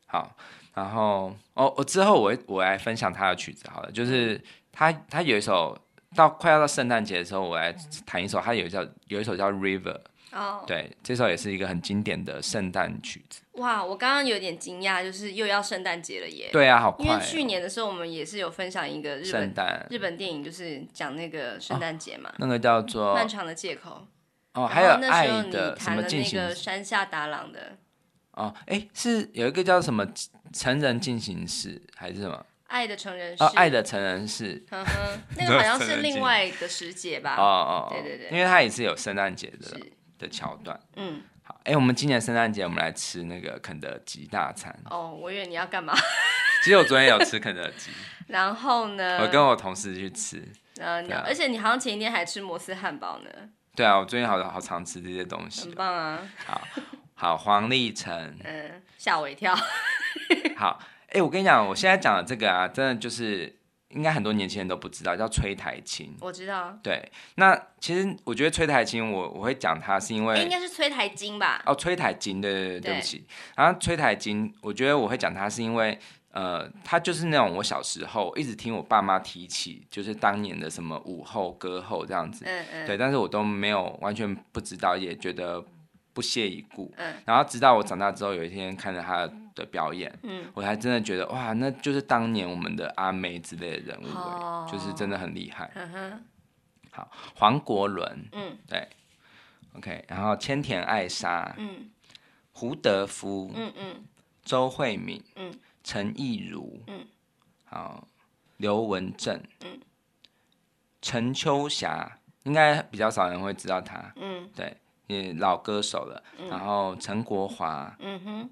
[0.06, 0.36] 好。
[0.80, 5.78] 然后哦，我之后我我来分享他的曲子好了，就是他他有一首
[6.16, 10.00] 到快要到圣诞节的时候，我来弹一首，他有一叫有一首叫 River，
[10.32, 13.42] 哦，对，这首也是一个很经典的圣诞曲子。
[13.56, 16.50] 哇，我刚刚有点惊讶，就是又要圣诞节了耶！
[16.54, 17.10] 对啊，好快哦。
[17.10, 19.54] 因为去年的时候我们也是有分享一个日本
[19.90, 24.08] 日本电影，就是讲那个圣诞节嘛，哦，那个叫做漫长的借口。
[24.54, 26.56] 哦，还有爱的什么进行？
[26.56, 27.78] 山下达郎的。
[28.40, 30.08] 哦，哎，是有一个叫什么
[30.54, 32.46] 成人进行式还是什么？
[32.68, 33.44] 爱的成人式。
[33.44, 34.64] 哦，爱的成人式。
[34.70, 37.36] 呵呵， 那个好像是另外的时节吧？
[37.36, 39.80] 哦哦，对对对，因为它也是有圣诞节的
[40.18, 40.80] 的桥段。
[40.96, 44.74] 嗯，好，哎，我们今年圣诞节我们来吃那个肯德基大餐。
[44.90, 45.94] 哦，我以为你要干嘛？
[46.64, 47.92] 其实我昨天有吃肯德基。
[48.28, 49.20] 然后呢？
[49.24, 50.48] 我跟我同事去吃。
[50.78, 53.30] 嗯，而且你好像前一天还吃摩斯汉堡呢。
[53.76, 55.62] 对啊，我最近好好常吃这些东西。
[55.64, 56.20] 很棒啊！
[56.46, 56.62] 好。
[57.20, 59.54] 好，黄立成，嗯，吓我一跳。
[60.56, 63.54] 好，哎、欸，我跟你讲，我现在讲的这个啊，真的就是
[63.90, 66.16] 应该很多年轻人都不知道，叫崔苔菁。
[66.22, 66.80] 我知道。
[66.82, 71.62] 对，那其实我觉得崔苔菁，我我会讲它是因为、欸、应该是崔台金吧？
[71.66, 73.26] 哦，崔台金，对对对，对不起。
[73.58, 76.00] 然后崔台金，我觉得我会讲它是因为，
[76.32, 85.62] 呃，他就是那种我小时候一直听我爸妈提起，就是当年的什么午后歌后这样子，嗯嗯，对，但是我都没有完全不知道，也觉得。
[86.14, 95.72] 不屑一顾，嗯，然后直到我长大之后，有一天看着他的表演，嗯，我才真的觉得哇，那就是当年我们的阿妹之类的人物，哦，就是真的很厉害。
[95.76, 96.24] 嗯哼，
[96.92, 98.88] 好，黄国伦，嗯，对
[99.76, 101.90] ，OK，然后千田爱莎，嗯，
[102.52, 104.04] 胡德夫，嗯嗯，
[104.44, 107.06] 周慧敏，嗯，陈亦儒，嗯，
[107.66, 108.08] 好，
[108.58, 109.80] 刘文正，嗯，
[111.02, 114.76] 陈秋霞应该比较少人会知道他，嗯，对，
[115.10, 116.24] 也老歌手了。
[116.38, 118.50] 嗯、然后陈国华，嗯哼，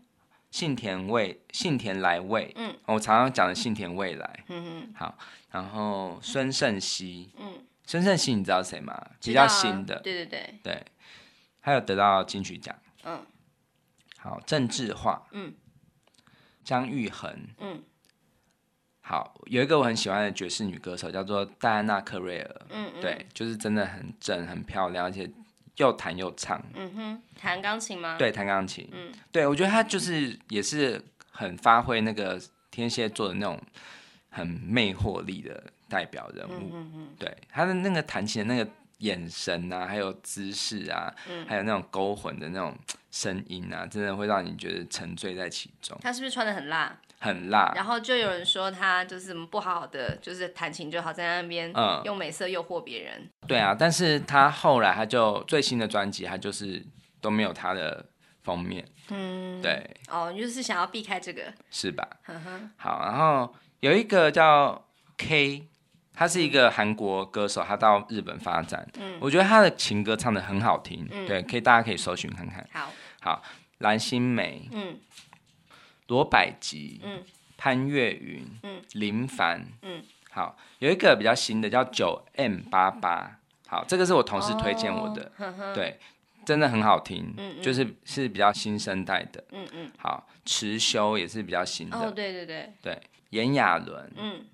[0.51, 5.17] 幸田未幸田来未，嗯，我常常讲的信田未来，嗯哼，好，
[5.51, 8.93] 然后孙盛熙，嗯，孙盛熙你知道谁吗？
[9.21, 10.85] 比较新的，对对对，对，
[11.59, 13.25] 还有得到金曲奖，嗯，
[14.17, 15.53] 好，郑智化，嗯，
[16.63, 17.83] 姜育恒，嗯。
[19.09, 22.61] 好，有一个我很喜欢的爵士女歌手，叫做戴安娜·克瑞尔。
[22.71, 25.31] 嗯，嗯，对，就是真的很正、很漂亮，而且
[25.77, 26.61] 又弹又唱。
[26.75, 28.17] 嗯哼，弹钢琴吗？
[28.17, 28.87] 对，弹钢琴。
[28.91, 33.59] 嗯，对，我觉得他就是也是很发挥那个天蝎座的那种
[34.29, 36.71] 很魅惑力的代表人物。
[36.73, 42.75] 嗯嗯，对，他的那个弹琴的那个眼神啊，还有姿势啊，嗯，还有那种勾魂的那种
[43.11, 45.97] 声音啊，真的会让你觉得沉醉在其中。
[46.01, 46.99] 他是不是穿得很辣？
[47.19, 53.21] 很辣，然后就有人说他就是不好好的，就是弹琴就好，在那边用美色诱惑别人。
[53.21, 53.47] 嗯。
[53.47, 56.85] 对啊，但是他后来他就最新的专辑，他就是
[57.19, 58.05] 都没有他的
[58.43, 58.87] 封面。
[59.09, 59.89] 嗯，对。
[60.09, 62.07] 哦，就是想要避开这个，是吧？
[62.23, 62.69] 呵呵。
[62.77, 64.85] 好，然后有一个叫
[65.17, 65.67] K，
[66.13, 68.87] 他是一个韩国歌手，他到日本发展。
[68.99, 69.17] 嗯。
[69.19, 71.07] 我觉得他的情歌唱的很好听。
[71.11, 71.25] 嗯。
[71.25, 72.67] 对，可以大家可以搜寻看看。
[72.71, 72.91] 好。
[73.21, 73.41] 好，
[73.79, 74.69] 蓝心湄。
[74.71, 74.99] 嗯。
[76.07, 77.23] 罗百吉，嗯，
[77.57, 85.99] 潘越云，嗯，林凡，嗯，好，有一个比较新的叫九 M 八八，好，这个是我同事推荐我的，哦，对，
[86.45, 94.45] 真的很好听，嗯嗯，就是是比较新生代的，嗯嗯，好，池修也是比较新的，哦，对对对，对，炎亚纶，嗯，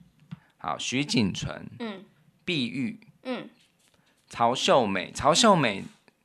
[0.57, 2.03] 好，徐锦纯，嗯，
[2.43, 3.47] 碧玉，嗯，
[4.27, 5.83] 曹秀美，曹秀美。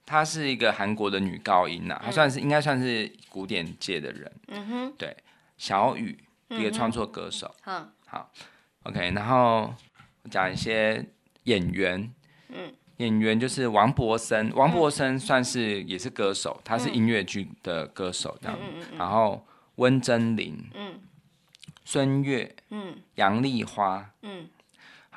[0.08, 4.32] 她是一个韩国的女高音呐、啊，她算是、嗯、应该算是古典界的人。
[4.46, 5.14] 嗯哼，对，
[5.58, 6.18] 小雨
[6.48, 7.54] 一个创作歌手。
[7.66, 8.32] 嗯，好
[8.84, 9.74] ，OK，然后
[10.30, 11.04] 讲一些
[11.42, 12.10] 演员。
[12.48, 18.58] 嗯，演员就是王博森，王博森算是也是歌手，他是音乐剧的歌手这样。
[18.58, 20.56] 嗯嗯嗯、然后温贞菱。
[20.72, 20.98] 嗯。
[21.84, 22.56] 孙悦。
[22.70, 22.96] 嗯。
[23.16, 24.10] 杨丽花。
[24.22, 24.48] 嗯。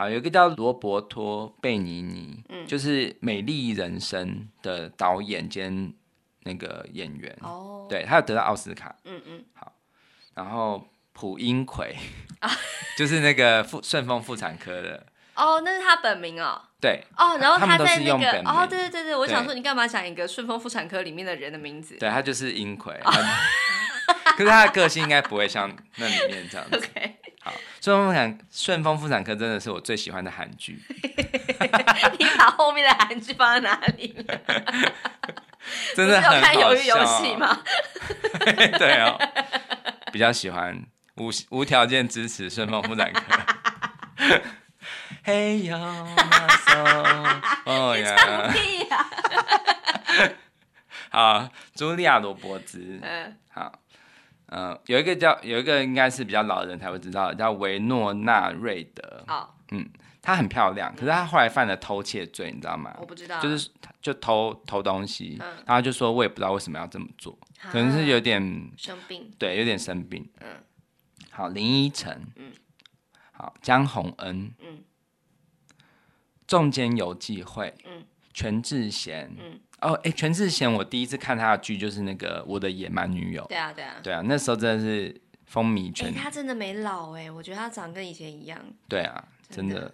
[0.02, 4.28] 好，有一个叫罗伯托·贝尼尼，嗯，就是《美丽人生》
[4.64, 5.94] 的导演兼
[6.42, 9.72] 那个演员，哦，对，他有得到奥斯卡，嗯嗯，好，
[10.34, 11.96] 然后普英奎，
[12.40, 12.50] 啊，
[12.98, 21.96] 就是那个妇顺丰妇产科的，哦，那是他本名哦，对，哦，然后他在那个，哦，对对对对，我想说你干嘛讲一个顺丰妇产科里面的人的名字？
[22.00, 22.92] 对，他就是英奎，
[24.38, 26.78] 可是他的个性应该不会像那里面这样子。
[26.96, 27.16] OK。
[27.44, 30.80] 好，顺丰妇产顺丰妇产科真的是我最喜欢的韩剧。
[32.20, 34.16] 你把后面的韩剧放在哪里？
[35.96, 36.42] 真的很好笑。
[36.42, 37.60] 看鱿鱼游戏吗？
[38.78, 39.18] 对哦，
[40.14, 43.22] 比较喜欢无无条件支持顺丰妇产科。
[45.24, 45.76] 嘿呦，
[47.66, 48.52] 哦呀！
[48.54, 49.06] 屁呀！
[51.10, 53.00] 好，茱莉亚罗伯兹。
[53.02, 53.81] 嗯，好。
[54.52, 59.24] 嗯，有一个叫有一个应该是比较老的人才会知道的，叫维诺纳瑞德。
[59.28, 59.90] 哦，嗯，
[60.22, 62.94] 她很漂亮，可是她后来犯了偷窃罪，你知道吗？
[63.00, 63.70] 我不知道，就是
[64.02, 67.38] 就偷偷东西，然后就说我也不知道为什么要这么做，
[67.72, 70.30] 可能是有点生病，对，有点生病。
[70.42, 70.48] 嗯，
[71.32, 72.52] 好，林依晨，嗯，
[73.32, 74.84] 好，江宏恩，嗯，
[76.46, 79.60] 仲间由纪惠，嗯，全智贤，嗯。
[79.82, 83.44] 哦，哎，全智贤，我第一次看他的剧就是那个《我的野蛮女友》。
[83.48, 86.13] 对啊，对啊，对啊，那时候真的是风靡全。
[86.13, 88.60] 他真的没老哎，我觉得他长跟以前一样。
[88.88, 89.91] 对啊，真的。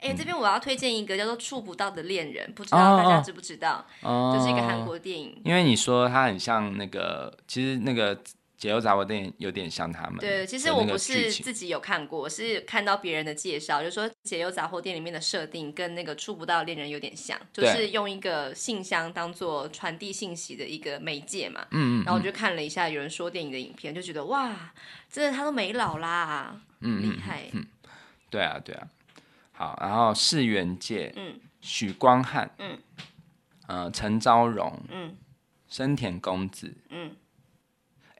[0.00, 3.84] 哎，这边我要推荐一个叫做《触不到的恋人》，不知道大家知不知道？
[4.02, 5.40] 哦，就是一个韩国电影。
[5.44, 8.18] 因为你说他很像那个，其实那个。
[8.60, 10.18] 解忧杂货店有点像他们。
[10.18, 21.66] 对，其实我不是自己有看过，我是看到别人的介绍，就是说解忧杂货店里面的设定跟那个触不到恋人有点像，就是用一个信箱当做传递信息的一个媒介嘛。
[21.70, 24.74] 嗯，嗯，嗯，然后我就看了一下有人说电影的影片，就觉得哇，
[25.10, 27.44] 真的他都没老啦，嗯，厉害。
[27.52, 27.64] 嗯，
[28.28, 28.86] 对啊，对啊。
[29.52, 32.78] 好，然后世元界，嗯，许光汉，嗯，
[33.68, 35.16] 呃，陈昭荣，嗯，
[35.66, 37.16] 深田恭子，嗯。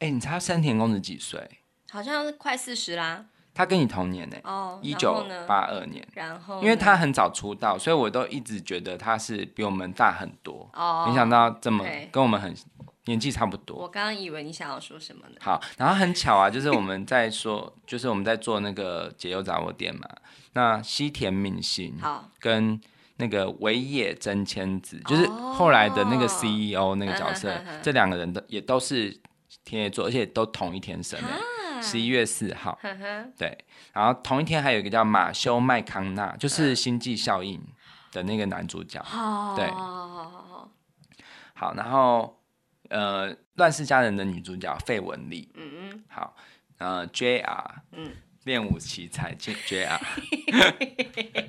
[0.00, 1.46] 哎、欸，你猜山田公子几岁？
[1.90, 3.26] 好像是快四十啦。
[3.52, 4.36] 他跟你同年呢。
[4.44, 4.78] 哦。
[4.82, 6.02] 一九八二年。
[6.14, 6.62] 然后。
[6.62, 10.70] 因为他很早出道，所以我都一直觉得他是比我们大很多。
[10.72, 11.04] 哦。
[11.06, 12.56] 没想到这么跟我们很
[13.04, 13.76] 年纪差不多。
[13.76, 15.34] 我刚刚以为你想要说什么呢？
[15.38, 20.08] 好，然后很巧啊，就是我们在说， 就是我们在做那个解忧杂货店嘛。
[20.54, 21.98] 那西田敏行。
[22.00, 22.26] 好。
[22.38, 22.80] 跟
[23.16, 29.20] 那个尾野真千子，就是后来的那个 CEO 那个角色，哦、这两个人的也都是。
[29.64, 32.78] 天蝎座，而且都同一天生的，十一月四号。
[33.38, 33.56] 对，
[33.92, 37.58] 然后同一天还有一个叫马修麦康纳，就是《星际效应》
[38.14, 39.00] 的那个男主角。
[39.56, 39.70] 对，
[41.54, 42.40] 好，然后
[42.88, 45.50] 呃，《乱世佳人》的女主角费雯丽。
[45.54, 46.04] 嗯嗯。
[46.08, 46.34] 好，
[46.78, 47.64] 呃，JR。
[47.92, 48.12] 嗯。
[48.44, 49.98] 练武奇才 JR。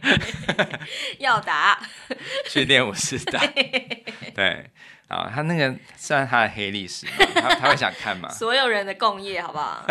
[1.19, 1.79] 要打。
[2.49, 3.39] 去练武士打。
[4.35, 4.69] 对。
[5.07, 8.29] 啊，他那个算他的黑历史，他他会想看吗？
[8.31, 9.85] 所有人的共业，好不好？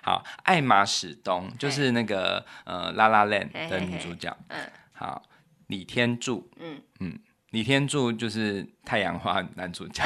[0.00, 4.36] 好，艾玛史东就是那个呃《La La Land》的女主角。
[4.46, 4.60] 嗯。
[4.92, 5.20] 好，
[5.66, 6.48] 李天柱。
[6.60, 7.18] 嗯嗯，
[7.50, 10.04] 李天柱就是太阳花男主角。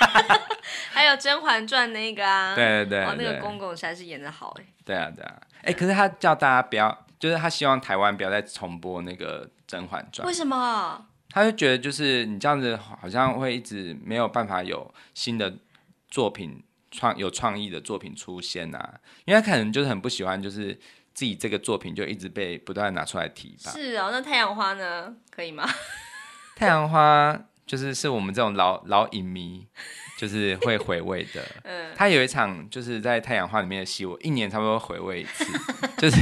[0.92, 2.54] 还有《甄嬛传》那个啊。
[2.54, 3.04] 对对对。
[3.04, 4.64] 哦，那个公公实在是演的好哎。
[4.84, 10.24] 对啊对啊，哎，可是他叫大家不要，就是他希望台湾不要再重播那个《甄嬛传》。
[10.28, 11.06] 为什么？
[11.28, 15.52] 他就觉得，就是你这样子好像会一直没有办法有新的
[16.08, 18.94] 作品创有创意的作品出现啊，
[19.26, 20.72] 因为他可能就是很不喜欢，就是
[21.12, 23.70] 自己这个作品就一直被不断拿出来提吧。
[23.72, 25.14] 是哦，那太阳花呢？
[25.30, 25.68] 可以吗？
[26.54, 29.66] 太阳花就是是我们这种老老影迷
[30.16, 31.44] 就是会回味的。
[31.64, 35.44] 嗯，他有一场就是在太阳花里面的戏，我一年差不多回味一次，
[35.98, 36.18] 就是。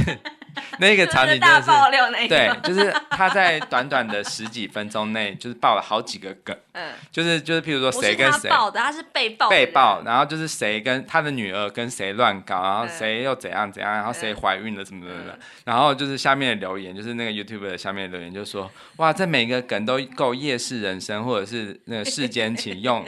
[0.79, 23.05] 那个场景真的是，对，就是他在短短的十几分钟内，就是爆了好几个梗，嗯，就是就是，譬如说谁跟谁爆的，他是被爆，被爆，然后就是谁跟他的女儿跟谁乱搞，然后谁又怎样怎样，然后谁怀孕了什么什么的，然后就是下面的留言，就是那个 YouTube 的下面的留言，就说哇，这每一个梗都够夜市人生或者是那个世间情用。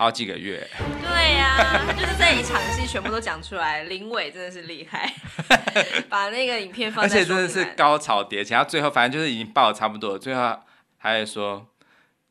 [0.00, 0.66] 好几个月，
[1.02, 3.82] 对呀、啊，他就是这一场戏全部都讲出来。
[3.82, 5.12] 林伟真的是厉害，
[6.08, 10.58] 把那个影片放在，而且真的是高潮迭起，然后最后反正就是已经爆的差不多了，最后
[10.96, 11.66] 还是说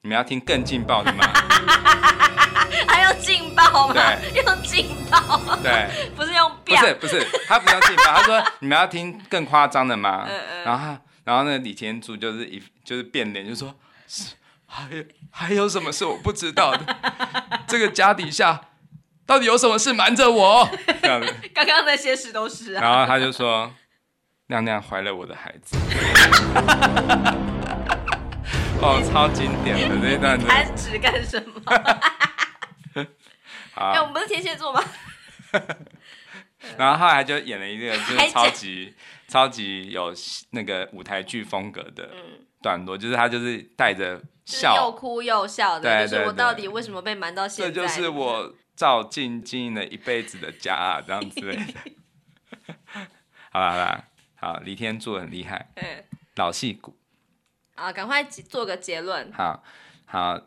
[0.01, 1.23] 你们要听更劲爆的吗？
[2.89, 3.93] 还要劲爆吗？
[3.93, 10.25] 对，用劲爆，对，不是用，不是不是，他不用劲爆，他说你们要听更夸张的吗？
[10.27, 13.75] 嗯嗯，然后然后那个李天柱就是一就是变脸，就说。
[14.71, 16.95] 还有还有什么是我不知道的？
[17.67, 18.67] 这个家底下
[19.25, 20.69] 到底有什么事瞒着我？
[21.01, 22.81] 这样子，刚刚那些事都是啊。
[22.81, 23.73] 然后他就说
[24.45, 25.75] ：“亮亮怀了我的孩子。
[28.79, 30.39] ”哦，超经典的这一段。
[30.39, 31.59] 弹指干什么？
[33.73, 34.83] 好，哎，我们不是天蝎座吗？
[36.77, 38.93] 然后后来就演了一个就是超级
[39.27, 40.13] 超级有
[40.51, 42.11] 那个舞台剧风格的
[42.61, 44.21] 段落，就是他就是带着。
[44.75, 47.71] 又哭又笑的，就是我到底为什么被瞒到现在？
[47.71, 51.73] 这就是我照进经营了一辈子的家啊，这样之类的。
[53.51, 54.03] 好啦好啦，
[54.35, 56.03] 好，李天柱很厉害，嗯，
[56.35, 56.95] 老戏骨。
[57.75, 59.31] 啊，赶快做个结论。
[59.31, 59.63] 好，
[60.05, 60.39] 好，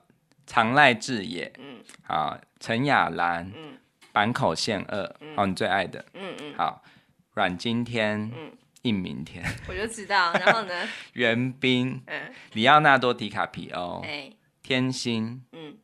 [0.46, 3.78] 长濑智也，嗯，好，陈雅兰，嗯，
[4.12, 6.82] 坂口宪二，嗯，哦，你最爱的，嗯嗯，好，
[7.34, 8.53] 阮经天，嗯。
[8.83, 10.33] 印明天， 我就知道。
[10.35, 10.89] 然后呢？
[11.14, 15.76] 袁冰，嗯，里奥纳多·迪卡皮欧，哎、天心，嗯，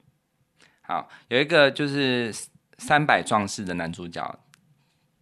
[0.83, 2.33] 好，有一个就是
[2.79, 4.39] 三百壮士的男主角，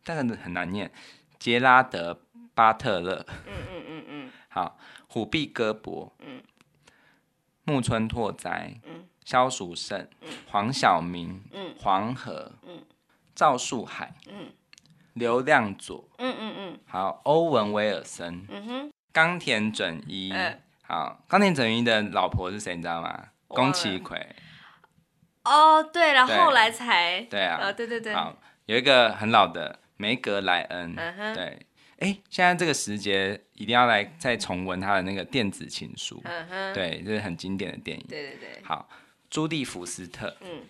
[0.05, 0.91] 但是很难念，
[1.39, 2.14] 杰拉德·
[2.55, 6.43] 巴特勒，嗯嗯嗯嗯，好，虎臂戈博，嗯，
[7.64, 12.83] 木村拓哉，嗯，萧淑慎，嗯，黄晓明，嗯，黄河，嗯，
[13.35, 14.51] 赵树海，嗯。
[15.17, 22.77] 刘亮佐，嗯嗯嗯，好，欧文威尔森，嗯哼，冈田准一，欸、好，冈田准一的老婆是谁？
[22.77, 23.29] 你知道吗？
[23.49, 24.19] 宫崎葵。
[25.45, 27.41] 哦，对了，后来才，对。
[27.43, 28.37] 啊，哦，对对对，好，
[28.67, 31.45] 有一个很老的梅格莱恩，嗯哼，对，
[31.99, 38.87] 哎、欸，现在这个时节一定要来再重温他的那个电子情书，嗯哼，对，这、就是很经典的电影，对对对，好，
[39.31, 40.62] 朱蒂福斯特，嗯。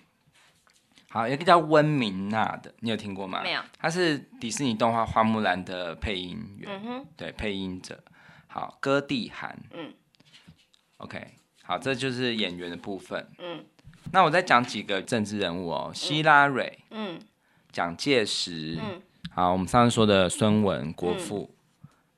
[1.17, 3.43] 好，有一个叫温明娜的，你有听过吗？
[3.43, 3.63] 没有。
[3.79, 8.05] 他是迪士尼动画《花木兰》的配音员，对，配音者。
[8.47, 9.95] 好，歌地涵，嗯
[10.99, 11.27] ，OK，
[11.63, 13.27] 好，这就是演员的部分。
[13.39, 13.65] 嗯，
[14.13, 17.19] 那我再讲几个政治人物哦，希拉蕊，嗯，
[17.73, 19.01] 蒋介石，嗯，
[19.31, 21.55] 好，我们上次说的孙文国父，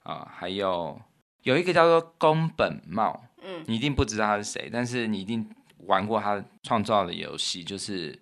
[0.07, 1.01] 嗯、啊，还有
[1.43, 5.49] 有一个叫做宫本茂，嗯，你一定不知道他是谁，但是你一定
[5.87, 8.21] 玩过他创造的游戏，就是。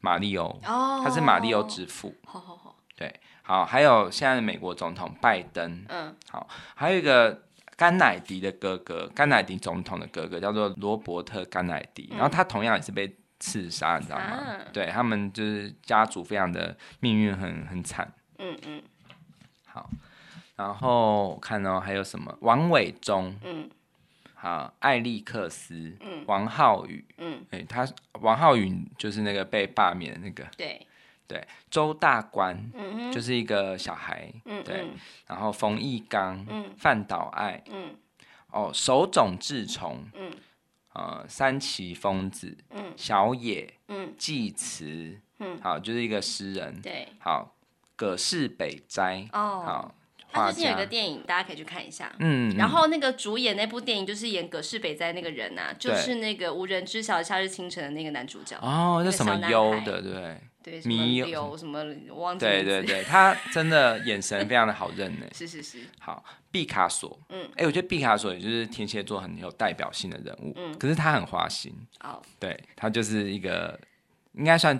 [0.00, 2.14] 马里欧，他是马里欧之父。
[2.24, 7.42] 好好好，对，好，还有现在的美国总统拜登，嗯，好，还有一个
[7.76, 14.58] 甘乃迪的哥哥，甘乃迪总统的哥哥叫做罗伯特甘乃迪，然后他同样也是被刺杀，你知道吗？
[14.72, 18.82] 对，他们就是家族非常的命运很很惨，嗯嗯，
[19.66, 19.88] 好，
[20.56, 22.36] 然后我看哦，还有什么？
[22.40, 23.68] 王伟忠，嗯。
[24.40, 27.84] 好，艾利克斯，嗯，王浩宇，嗯，哎、欸，他
[28.20, 30.86] 王浩宇就是那个被罢免的那个，对，
[31.26, 34.86] 对，周大官，嗯就是一个小孩，嗯，对，
[35.26, 37.96] 然后冯义刚，嗯，饭岛爱，嗯，
[38.52, 40.30] 哦，手冢治虫，嗯，
[40.92, 47.56] 呃，三崎丰子，嗯，小野，嗯，纪慈，嗯，好，就是一个诗人，对，好，
[47.96, 49.94] 葛饰北斋，哦，好。
[50.46, 52.12] 他最近有个电影，大家可以去看一下。
[52.18, 58.56] 嗯，然后那个主演那部电影就是演葛饰北斋那个人呐、啊，就是那个无人知晓的夏日清晨的那个男主角。
[58.62, 61.84] 哦，那什么优的，对对，迷优什么
[62.14, 62.44] 忘记。
[62.44, 65.26] 对对对，他真的眼神非常的好认呢。
[65.32, 65.78] 是是是。
[65.98, 67.18] 好，毕卡索。
[67.30, 70.52] 嗯，哎，我觉得毕卡索也就是天蝎座很有代表性的人物。
[70.56, 70.76] 嗯。
[70.78, 71.74] 可是他很花心。
[72.00, 72.20] 哦。
[72.38, 73.78] 对，他就是一个，
[74.34, 74.78] 应该算，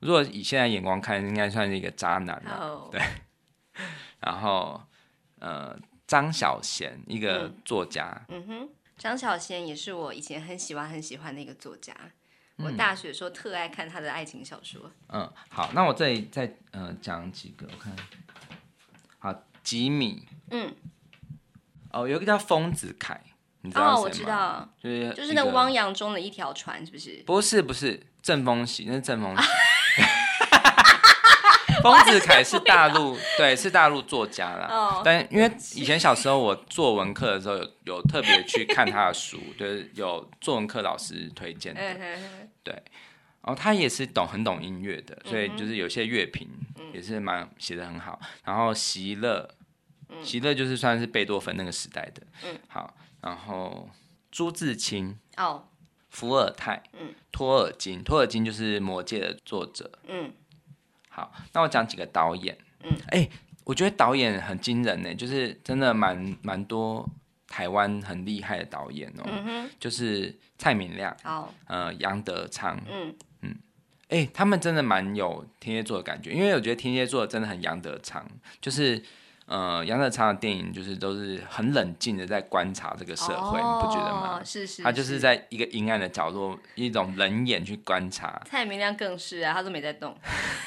[0.00, 2.58] 如果以现在眼光看，应该算是一个渣男了。
[2.60, 2.88] 哦。
[2.92, 3.00] 对。
[4.20, 4.80] 然后，
[5.38, 11.94] 呃，张小娴一个作家，嗯，嗯哼，张小娴也是我以前很喜欢很喜欢的一个作家，
[12.56, 14.90] 嗯、我大学的时候特爱看他的爱情小说。
[15.08, 17.94] 嗯，好，那我这里再呃讲几个，我看，
[19.18, 20.74] 好，吉米，嗯，
[21.92, 23.20] 哦，有一个叫丰子恺，
[23.60, 23.94] 你知道吗？
[23.94, 27.22] 哦，我知道，就是就是那汪洋中的一条船，是不是？
[27.24, 29.48] 不是，不是，正风喜，那是郑风喜。
[31.82, 34.66] 丰子恺是大陆，对，是大陆作家啦。
[34.68, 41.80] Oh, 但因为以前小时候我作文课的时候有有特别去看他的书，就是有作文课老师推荐的。
[42.62, 42.74] 对，
[43.42, 46.48] 然后他也是懂很懂音乐的，所以就是有些乐评
[46.92, 48.20] 也是蛮写的很好。
[48.44, 49.48] 然后席勒，
[50.22, 52.22] 席勒就是算是贝多芬那个时代的。
[52.44, 53.88] 嗯，好，然后
[54.30, 55.68] 朱自清，哦，
[56.10, 59.90] 伏尔泰，嗯，托尔金，托尔金就是《魔戒》的作者。
[60.08, 60.32] 嗯。
[61.18, 62.56] 好，那我讲几个导演。
[62.84, 63.30] 嗯，哎、欸，
[63.64, 67.08] 我觉得导演很惊人呢，就是真的蛮蛮多
[67.48, 69.68] 台湾很厉害的导演哦。
[69.80, 73.56] 就是蔡明亮，好，呃，杨德昌，嗯嗯，
[74.08, 78.24] 哎、欸，他们真的蛮有天蝎座的感觉，因为我觉得天蝎座真的很杨德昌，
[78.60, 79.02] 就是。
[79.48, 84.44] 呃，杨德昌的电影就是都是很冷静的在观察这个社会，哦、你不觉得吗？
[84.44, 88.38] 是是，是，他就是在一个阴暗的角落，一种冷眼去观察。
[88.44, 90.14] 蔡明亮更是啊，他都没在动。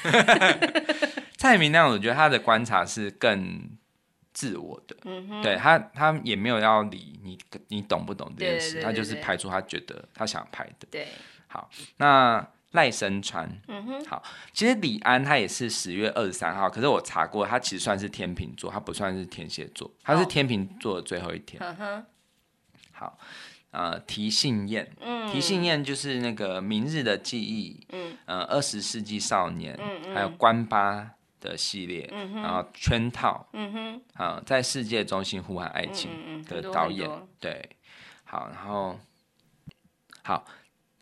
[1.38, 3.70] 蔡明亮，我觉得他的观察是更
[4.32, 10.88] 自我的，嗯、哼对他，他也没有要理你，你懂不懂这件事，他就是拍出他觉得他想拍的。
[10.90, 11.06] 对，
[11.46, 12.44] 好，那。
[12.72, 21.62] 赖声川，嗯哼，好，其实李安他也是十月二十三号，可是我查过，他其实算是天秤座，他不算是天蝎座，他是天秤座的最后一天。
[21.62, 22.06] 嗯哼，
[22.92, 23.18] 好，
[23.72, 31.10] 呃，提信彦，嗯，提信彦就是那个《明日的记忆》，嗯，呃，二十世纪少年，嗯嗯，还有关八
[31.40, 37.76] 的系列，然后圈套，嗯哼，啊，在世界中心呼喊爱情的导演，对，
[38.24, 38.98] 好，然后，
[40.22, 40.46] 好，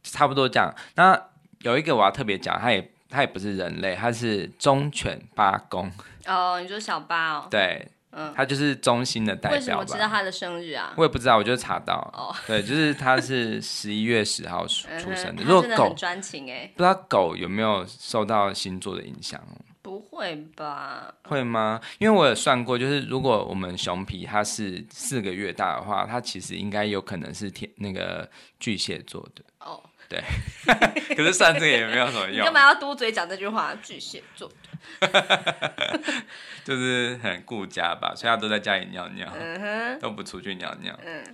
[0.02, 1.30] 差不多这样，那。
[1.62, 5.90] 有一个我要特别讲，他也他也不是人类，他是忠犬八公。
[6.26, 7.48] 哦，你说小八哦？
[7.50, 9.58] 对，嗯，他就是忠心的代表。
[9.58, 10.94] 为什么知道他的生日啊？
[10.96, 11.96] 我也不知道，我就查到。
[12.16, 15.42] 哦，对，就是他是十一月十号出生的。
[15.42, 19.40] 如果狗专情哎，不知道狗有没有受到星座的影响？
[19.82, 21.12] 不会吧？
[21.24, 21.80] 会吗？
[21.98, 29.42] 因为我有算过，就是如果我们熊皮它是四个月大的话，它其实应该有可能是天那个巨蟹座的。
[29.58, 29.82] 哦。
[30.10, 30.20] 对，
[31.14, 32.40] 可是算这个也没有什么用。
[32.40, 33.72] 你干嘛要嘟嘴讲这句话？
[33.80, 34.50] 巨蟹座，
[36.64, 40.98] 就是很顾家吧，所以他都在家里尿尿，嗯、哼都不出去尿尿。
[41.04, 41.24] 嗯，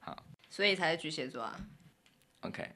[0.00, 0.16] 好，
[0.50, 1.54] 所以才是巨蟹座啊。
[2.40, 2.72] OK，哎、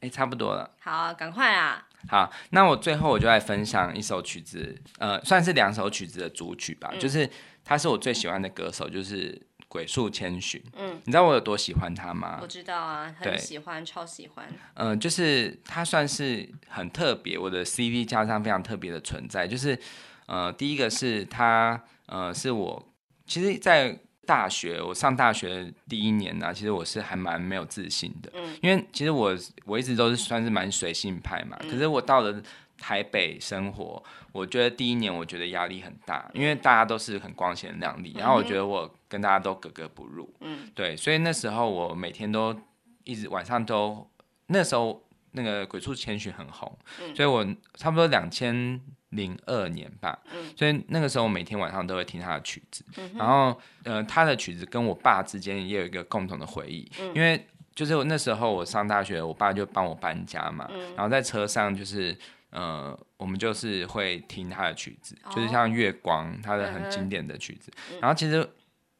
[0.00, 0.70] 欸，差不多了。
[0.78, 1.88] 好，赶快啊！
[2.10, 7.26] 好，那我最后我就来分享一首曲子，呃，算是两首曲子的主曲吧，嗯、就是
[7.64, 9.40] 他是我最喜欢的歌手，就是。
[9.70, 12.40] 鬼宿千寻，嗯，你知道我有多喜欢他吗？
[12.42, 14.44] 我知道啊，很喜欢，超喜欢。
[14.74, 19.46] 嗯、呃，就是他算是很特别，我的 CV 加上非常特别的存在。
[19.46, 19.78] 就是，
[20.26, 22.84] 呃，第一个是他，呃，是我
[23.28, 23.96] 其实，在
[24.26, 32.42] 大学我上大学第一年呢、啊，其实我是还蛮没有自信的，嗯，因为其实我我一直都是算是蛮随性派嘛，嗯、可是我到了。
[32.80, 34.02] 台北生活，
[34.32, 42.58] 我觉得第一年我觉得压力很大，因为大家都是很光鲜亮丽，然后我觉得我跟大家都格格不入，嗯，对，所以那时候我每天都
[43.04, 44.10] 一直晚上都，
[44.46, 62.16] 那时候那个鬼畜千寻很红，嗯，所以我差不多两千零二年吧，嗯，所以那个时候我每天晚上都会听他的曲子，嗯，然后呃他的曲子跟我爸之间也有一个共同的回忆，嗯，因为就是那时候我上大学，我爸就帮我搬家嘛，嗯，然后在车上就是。
[62.50, 67.70] 呃，我们就是会听他的曲子，就是像《月光》他的很经典的曲子。
[68.00, 68.48] 然后其实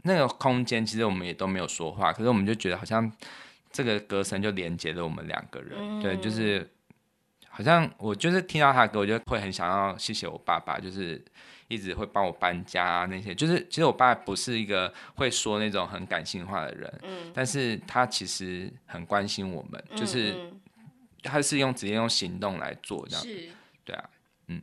[0.02, 3.10] 那个空间，其实我们也都没有说话，可是我们就觉得好像
[3.70, 6.68] 这个歌声就连接了我们两个人，对，就是
[7.48, 11.22] 好像我就是听到他的歌，我就会很想要谢谢我爸爸，就是
[11.68, 13.34] 一直会帮我搬家啊那些。
[13.34, 20.50] 就是其实我爸不是一个会说那种很感性话的人，嗯，但是他其实很关心我们，就是
[21.22, 23.48] 他是用直接用行动来做这样，是，
[23.84, 24.10] 对啊，
[24.48, 24.60] 嗯，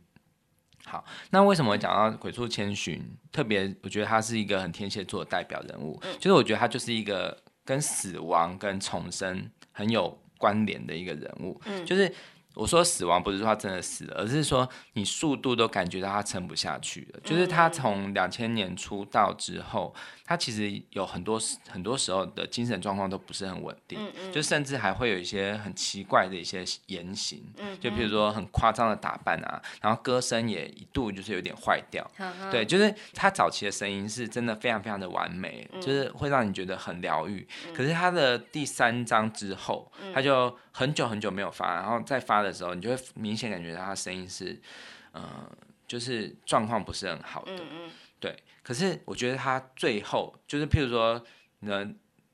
[0.86, 3.04] 好，那为什么讲到鬼畜千寻？
[3.32, 12.14] 特别我觉得他是一个很天蝎座的代表人物，就是我觉得他就是一个跟死亡跟重生很有关联的一个人物，嗯，就是。
[12.58, 17.20] 我说死亡不是说他真的死了，而是说你速度都感觉到他撑不下去了。
[17.24, 19.94] 就是他从两千年出道之后，
[20.26, 21.40] 他其实有很多
[21.70, 24.00] 很多时候的精神状况都不是很稳定，
[24.34, 27.44] 就甚至还会有一些很奇怪的一些言行，
[27.80, 32.10] 就比如说很夸张的打扮啊，然后歌声也一度就是有点坏掉。
[32.52, 37.48] 对，就是他早期的声音是真的非常非常的完美，就是会让你觉得很疗愈。
[37.76, 44.60] 可是他的第三章之后，他就很久很久没有发，然后再发的时候，你就会明显感觉到他声音是，
[45.12, 45.50] 呃，
[45.88, 47.90] 就是状况不是很好的嗯，
[48.20, 48.36] 对。
[48.64, 51.24] 可是我觉得他最后就是，譬如说，
[51.60, 51.90] 呢，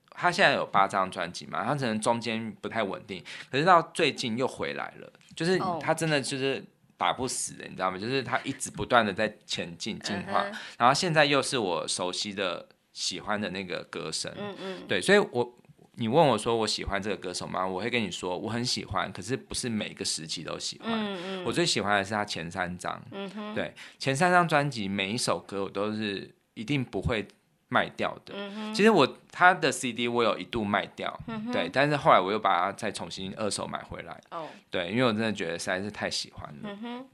[0.09, 6.63] 他现在有八张专辑嘛，他可能中间不太稳定，可是到最近又回来了，就是他真的就是
[6.97, 7.97] 打不死的，你知道吗？
[7.97, 10.45] 就是他一直不断的在前进进化，
[10.77, 15.57] 然后现在又是我熟悉的、喜欢的那个歌声，嗯嗯对，所以我。
[15.95, 17.65] 你问我说我喜欢这个歌手吗？
[17.65, 20.89] 我会跟你说我很喜欢，可是不是每个时期都喜欢。
[20.91, 27.27] 嗯嗯、我最喜欢的是他前三张，嗯、哼对，前三张专辑每一首歌我都是一定不会
[27.69, 28.33] 卖掉的。
[28.35, 34.19] 嗯、哼其实我他的 CD 我有一度卖掉，嗯、哼对，但是后来我又把它再重新二手买回来。
[34.31, 36.59] 哦、对，因为我真的觉得实在是太喜欢了。
[36.63, 37.07] 嗯、哼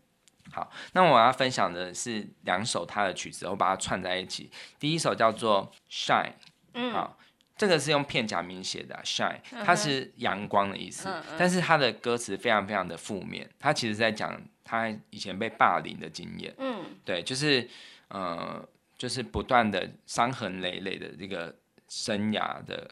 [0.54, 4.50] 好，那我要分享的是两首他的曲子，我把它串在一起。
[4.80, 6.32] 第一首叫做 Shine，
[6.76, 7.18] 嗯，好。
[7.60, 17.68] 这个是用片假名写的，啊，shine，它是阳光的意思，嗯嗯、但是它的歌词非常非常的负面，它其实在讲他以前被霸凌的经验，嗯，对，就是
[18.07, 18.66] 呃，
[18.97, 21.53] 就是不断的伤痕累累的这个
[21.89, 22.89] 生涯的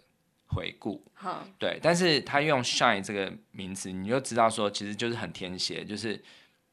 [0.47, 6.21] 回顾，嗯、对，但是他用 shine 这个名词，你就知道说，其实就是很天蝎，就是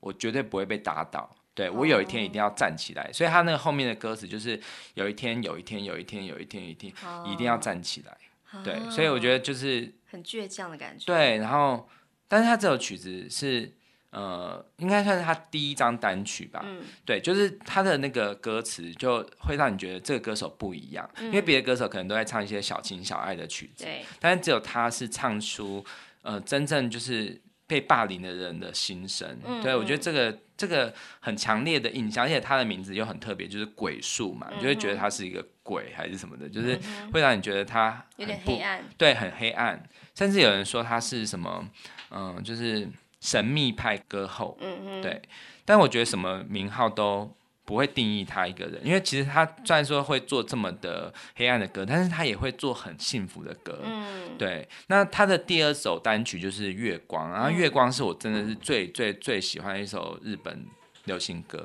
[0.00, 1.36] 我绝对不会被打倒。
[1.54, 4.60] 对，我有一天一定要站起来，所以他那个后面的歌词就是
[4.94, 6.92] 有一天，有一天，有一天，有一天，有一天，
[7.24, 8.16] 一定要站起来。
[8.64, 11.06] 对，所以我觉得就是很倔强的感觉。
[11.06, 11.88] 对，然后，
[12.26, 13.72] 但是他这首曲子是
[14.10, 16.60] 呃，应该算是他第一张单曲吧。
[16.64, 16.82] 嗯。
[17.04, 25.84] 对，就是他的那个歌词就会让你觉得这个歌手不一样，因为别的歌手可能都在唱一些小情小爱的曲子，对，但是只有他是唱出
[26.22, 27.40] 呃真正就是。
[27.66, 36.78] 被霸凌的人的心声，嗯、对，我觉得这个这个很强烈的印象，而且他的名字又很特别，就是鬼术嘛，你就会觉得他是一个鬼还是什么的，就是
[37.12, 39.82] 会让你觉得他有点黑暗，对，很黑暗，
[40.14, 41.68] 甚至有人说他是什么，
[42.10, 42.88] 嗯，就是
[43.20, 45.22] 神秘派歌后，嗯嗯对，
[45.64, 47.34] 但我觉得什么名号都。
[47.66, 53.80] 不会定义他一个人，因为其实他虽然说会做这么的黑暗的歌，但是他也会做很幸福的歌。
[53.82, 54.68] 嗯，对。
[54.88, 60.66] 那他的第二首单曲就是《月光》，然后《月光》是我真的是最最最喜欢的一首日本
[61.04, 61.64] 流行歌。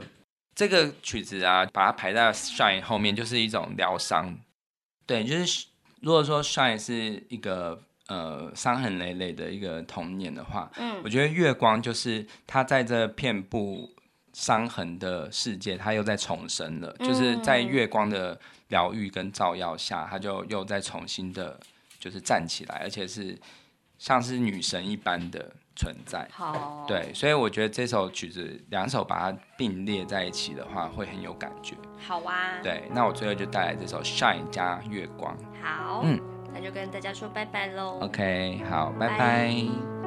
[0.56, 4.40] 这个曲子啊，把它排在《Shine》后面，就是一种疗伤。
[5.06, 5.68] 对，就是
[6.02, 13.94] 如果说《Shine》是一个呃伤痕累累的一个童年的话，嗯，我觉得《月光》就是他在这片布。
[14.40, 21.60] 伤痕的世界，它又在重生了，就是在月光的疗愈跟照耀下，它就又在重新的，
[22.00, 23.38] 就是站起来，而且是
[23.98, 26.26] 像是女神一般的存在。
[26.32, 31.76] 好，对，所以我觉得这首曲子两首把它并列在一起的话，会很有感觉。
[32.08, 35.38] 好啊，对，那我最后就带来这首《Shine》加月光。
[35.62, 36.18] 好，嗯，
[36.54, 38.00] 那就跟大家说拜拜喽。
[38.04, 39.18] OK，好，拜拜。
[39.18, 39.99] 拜拜。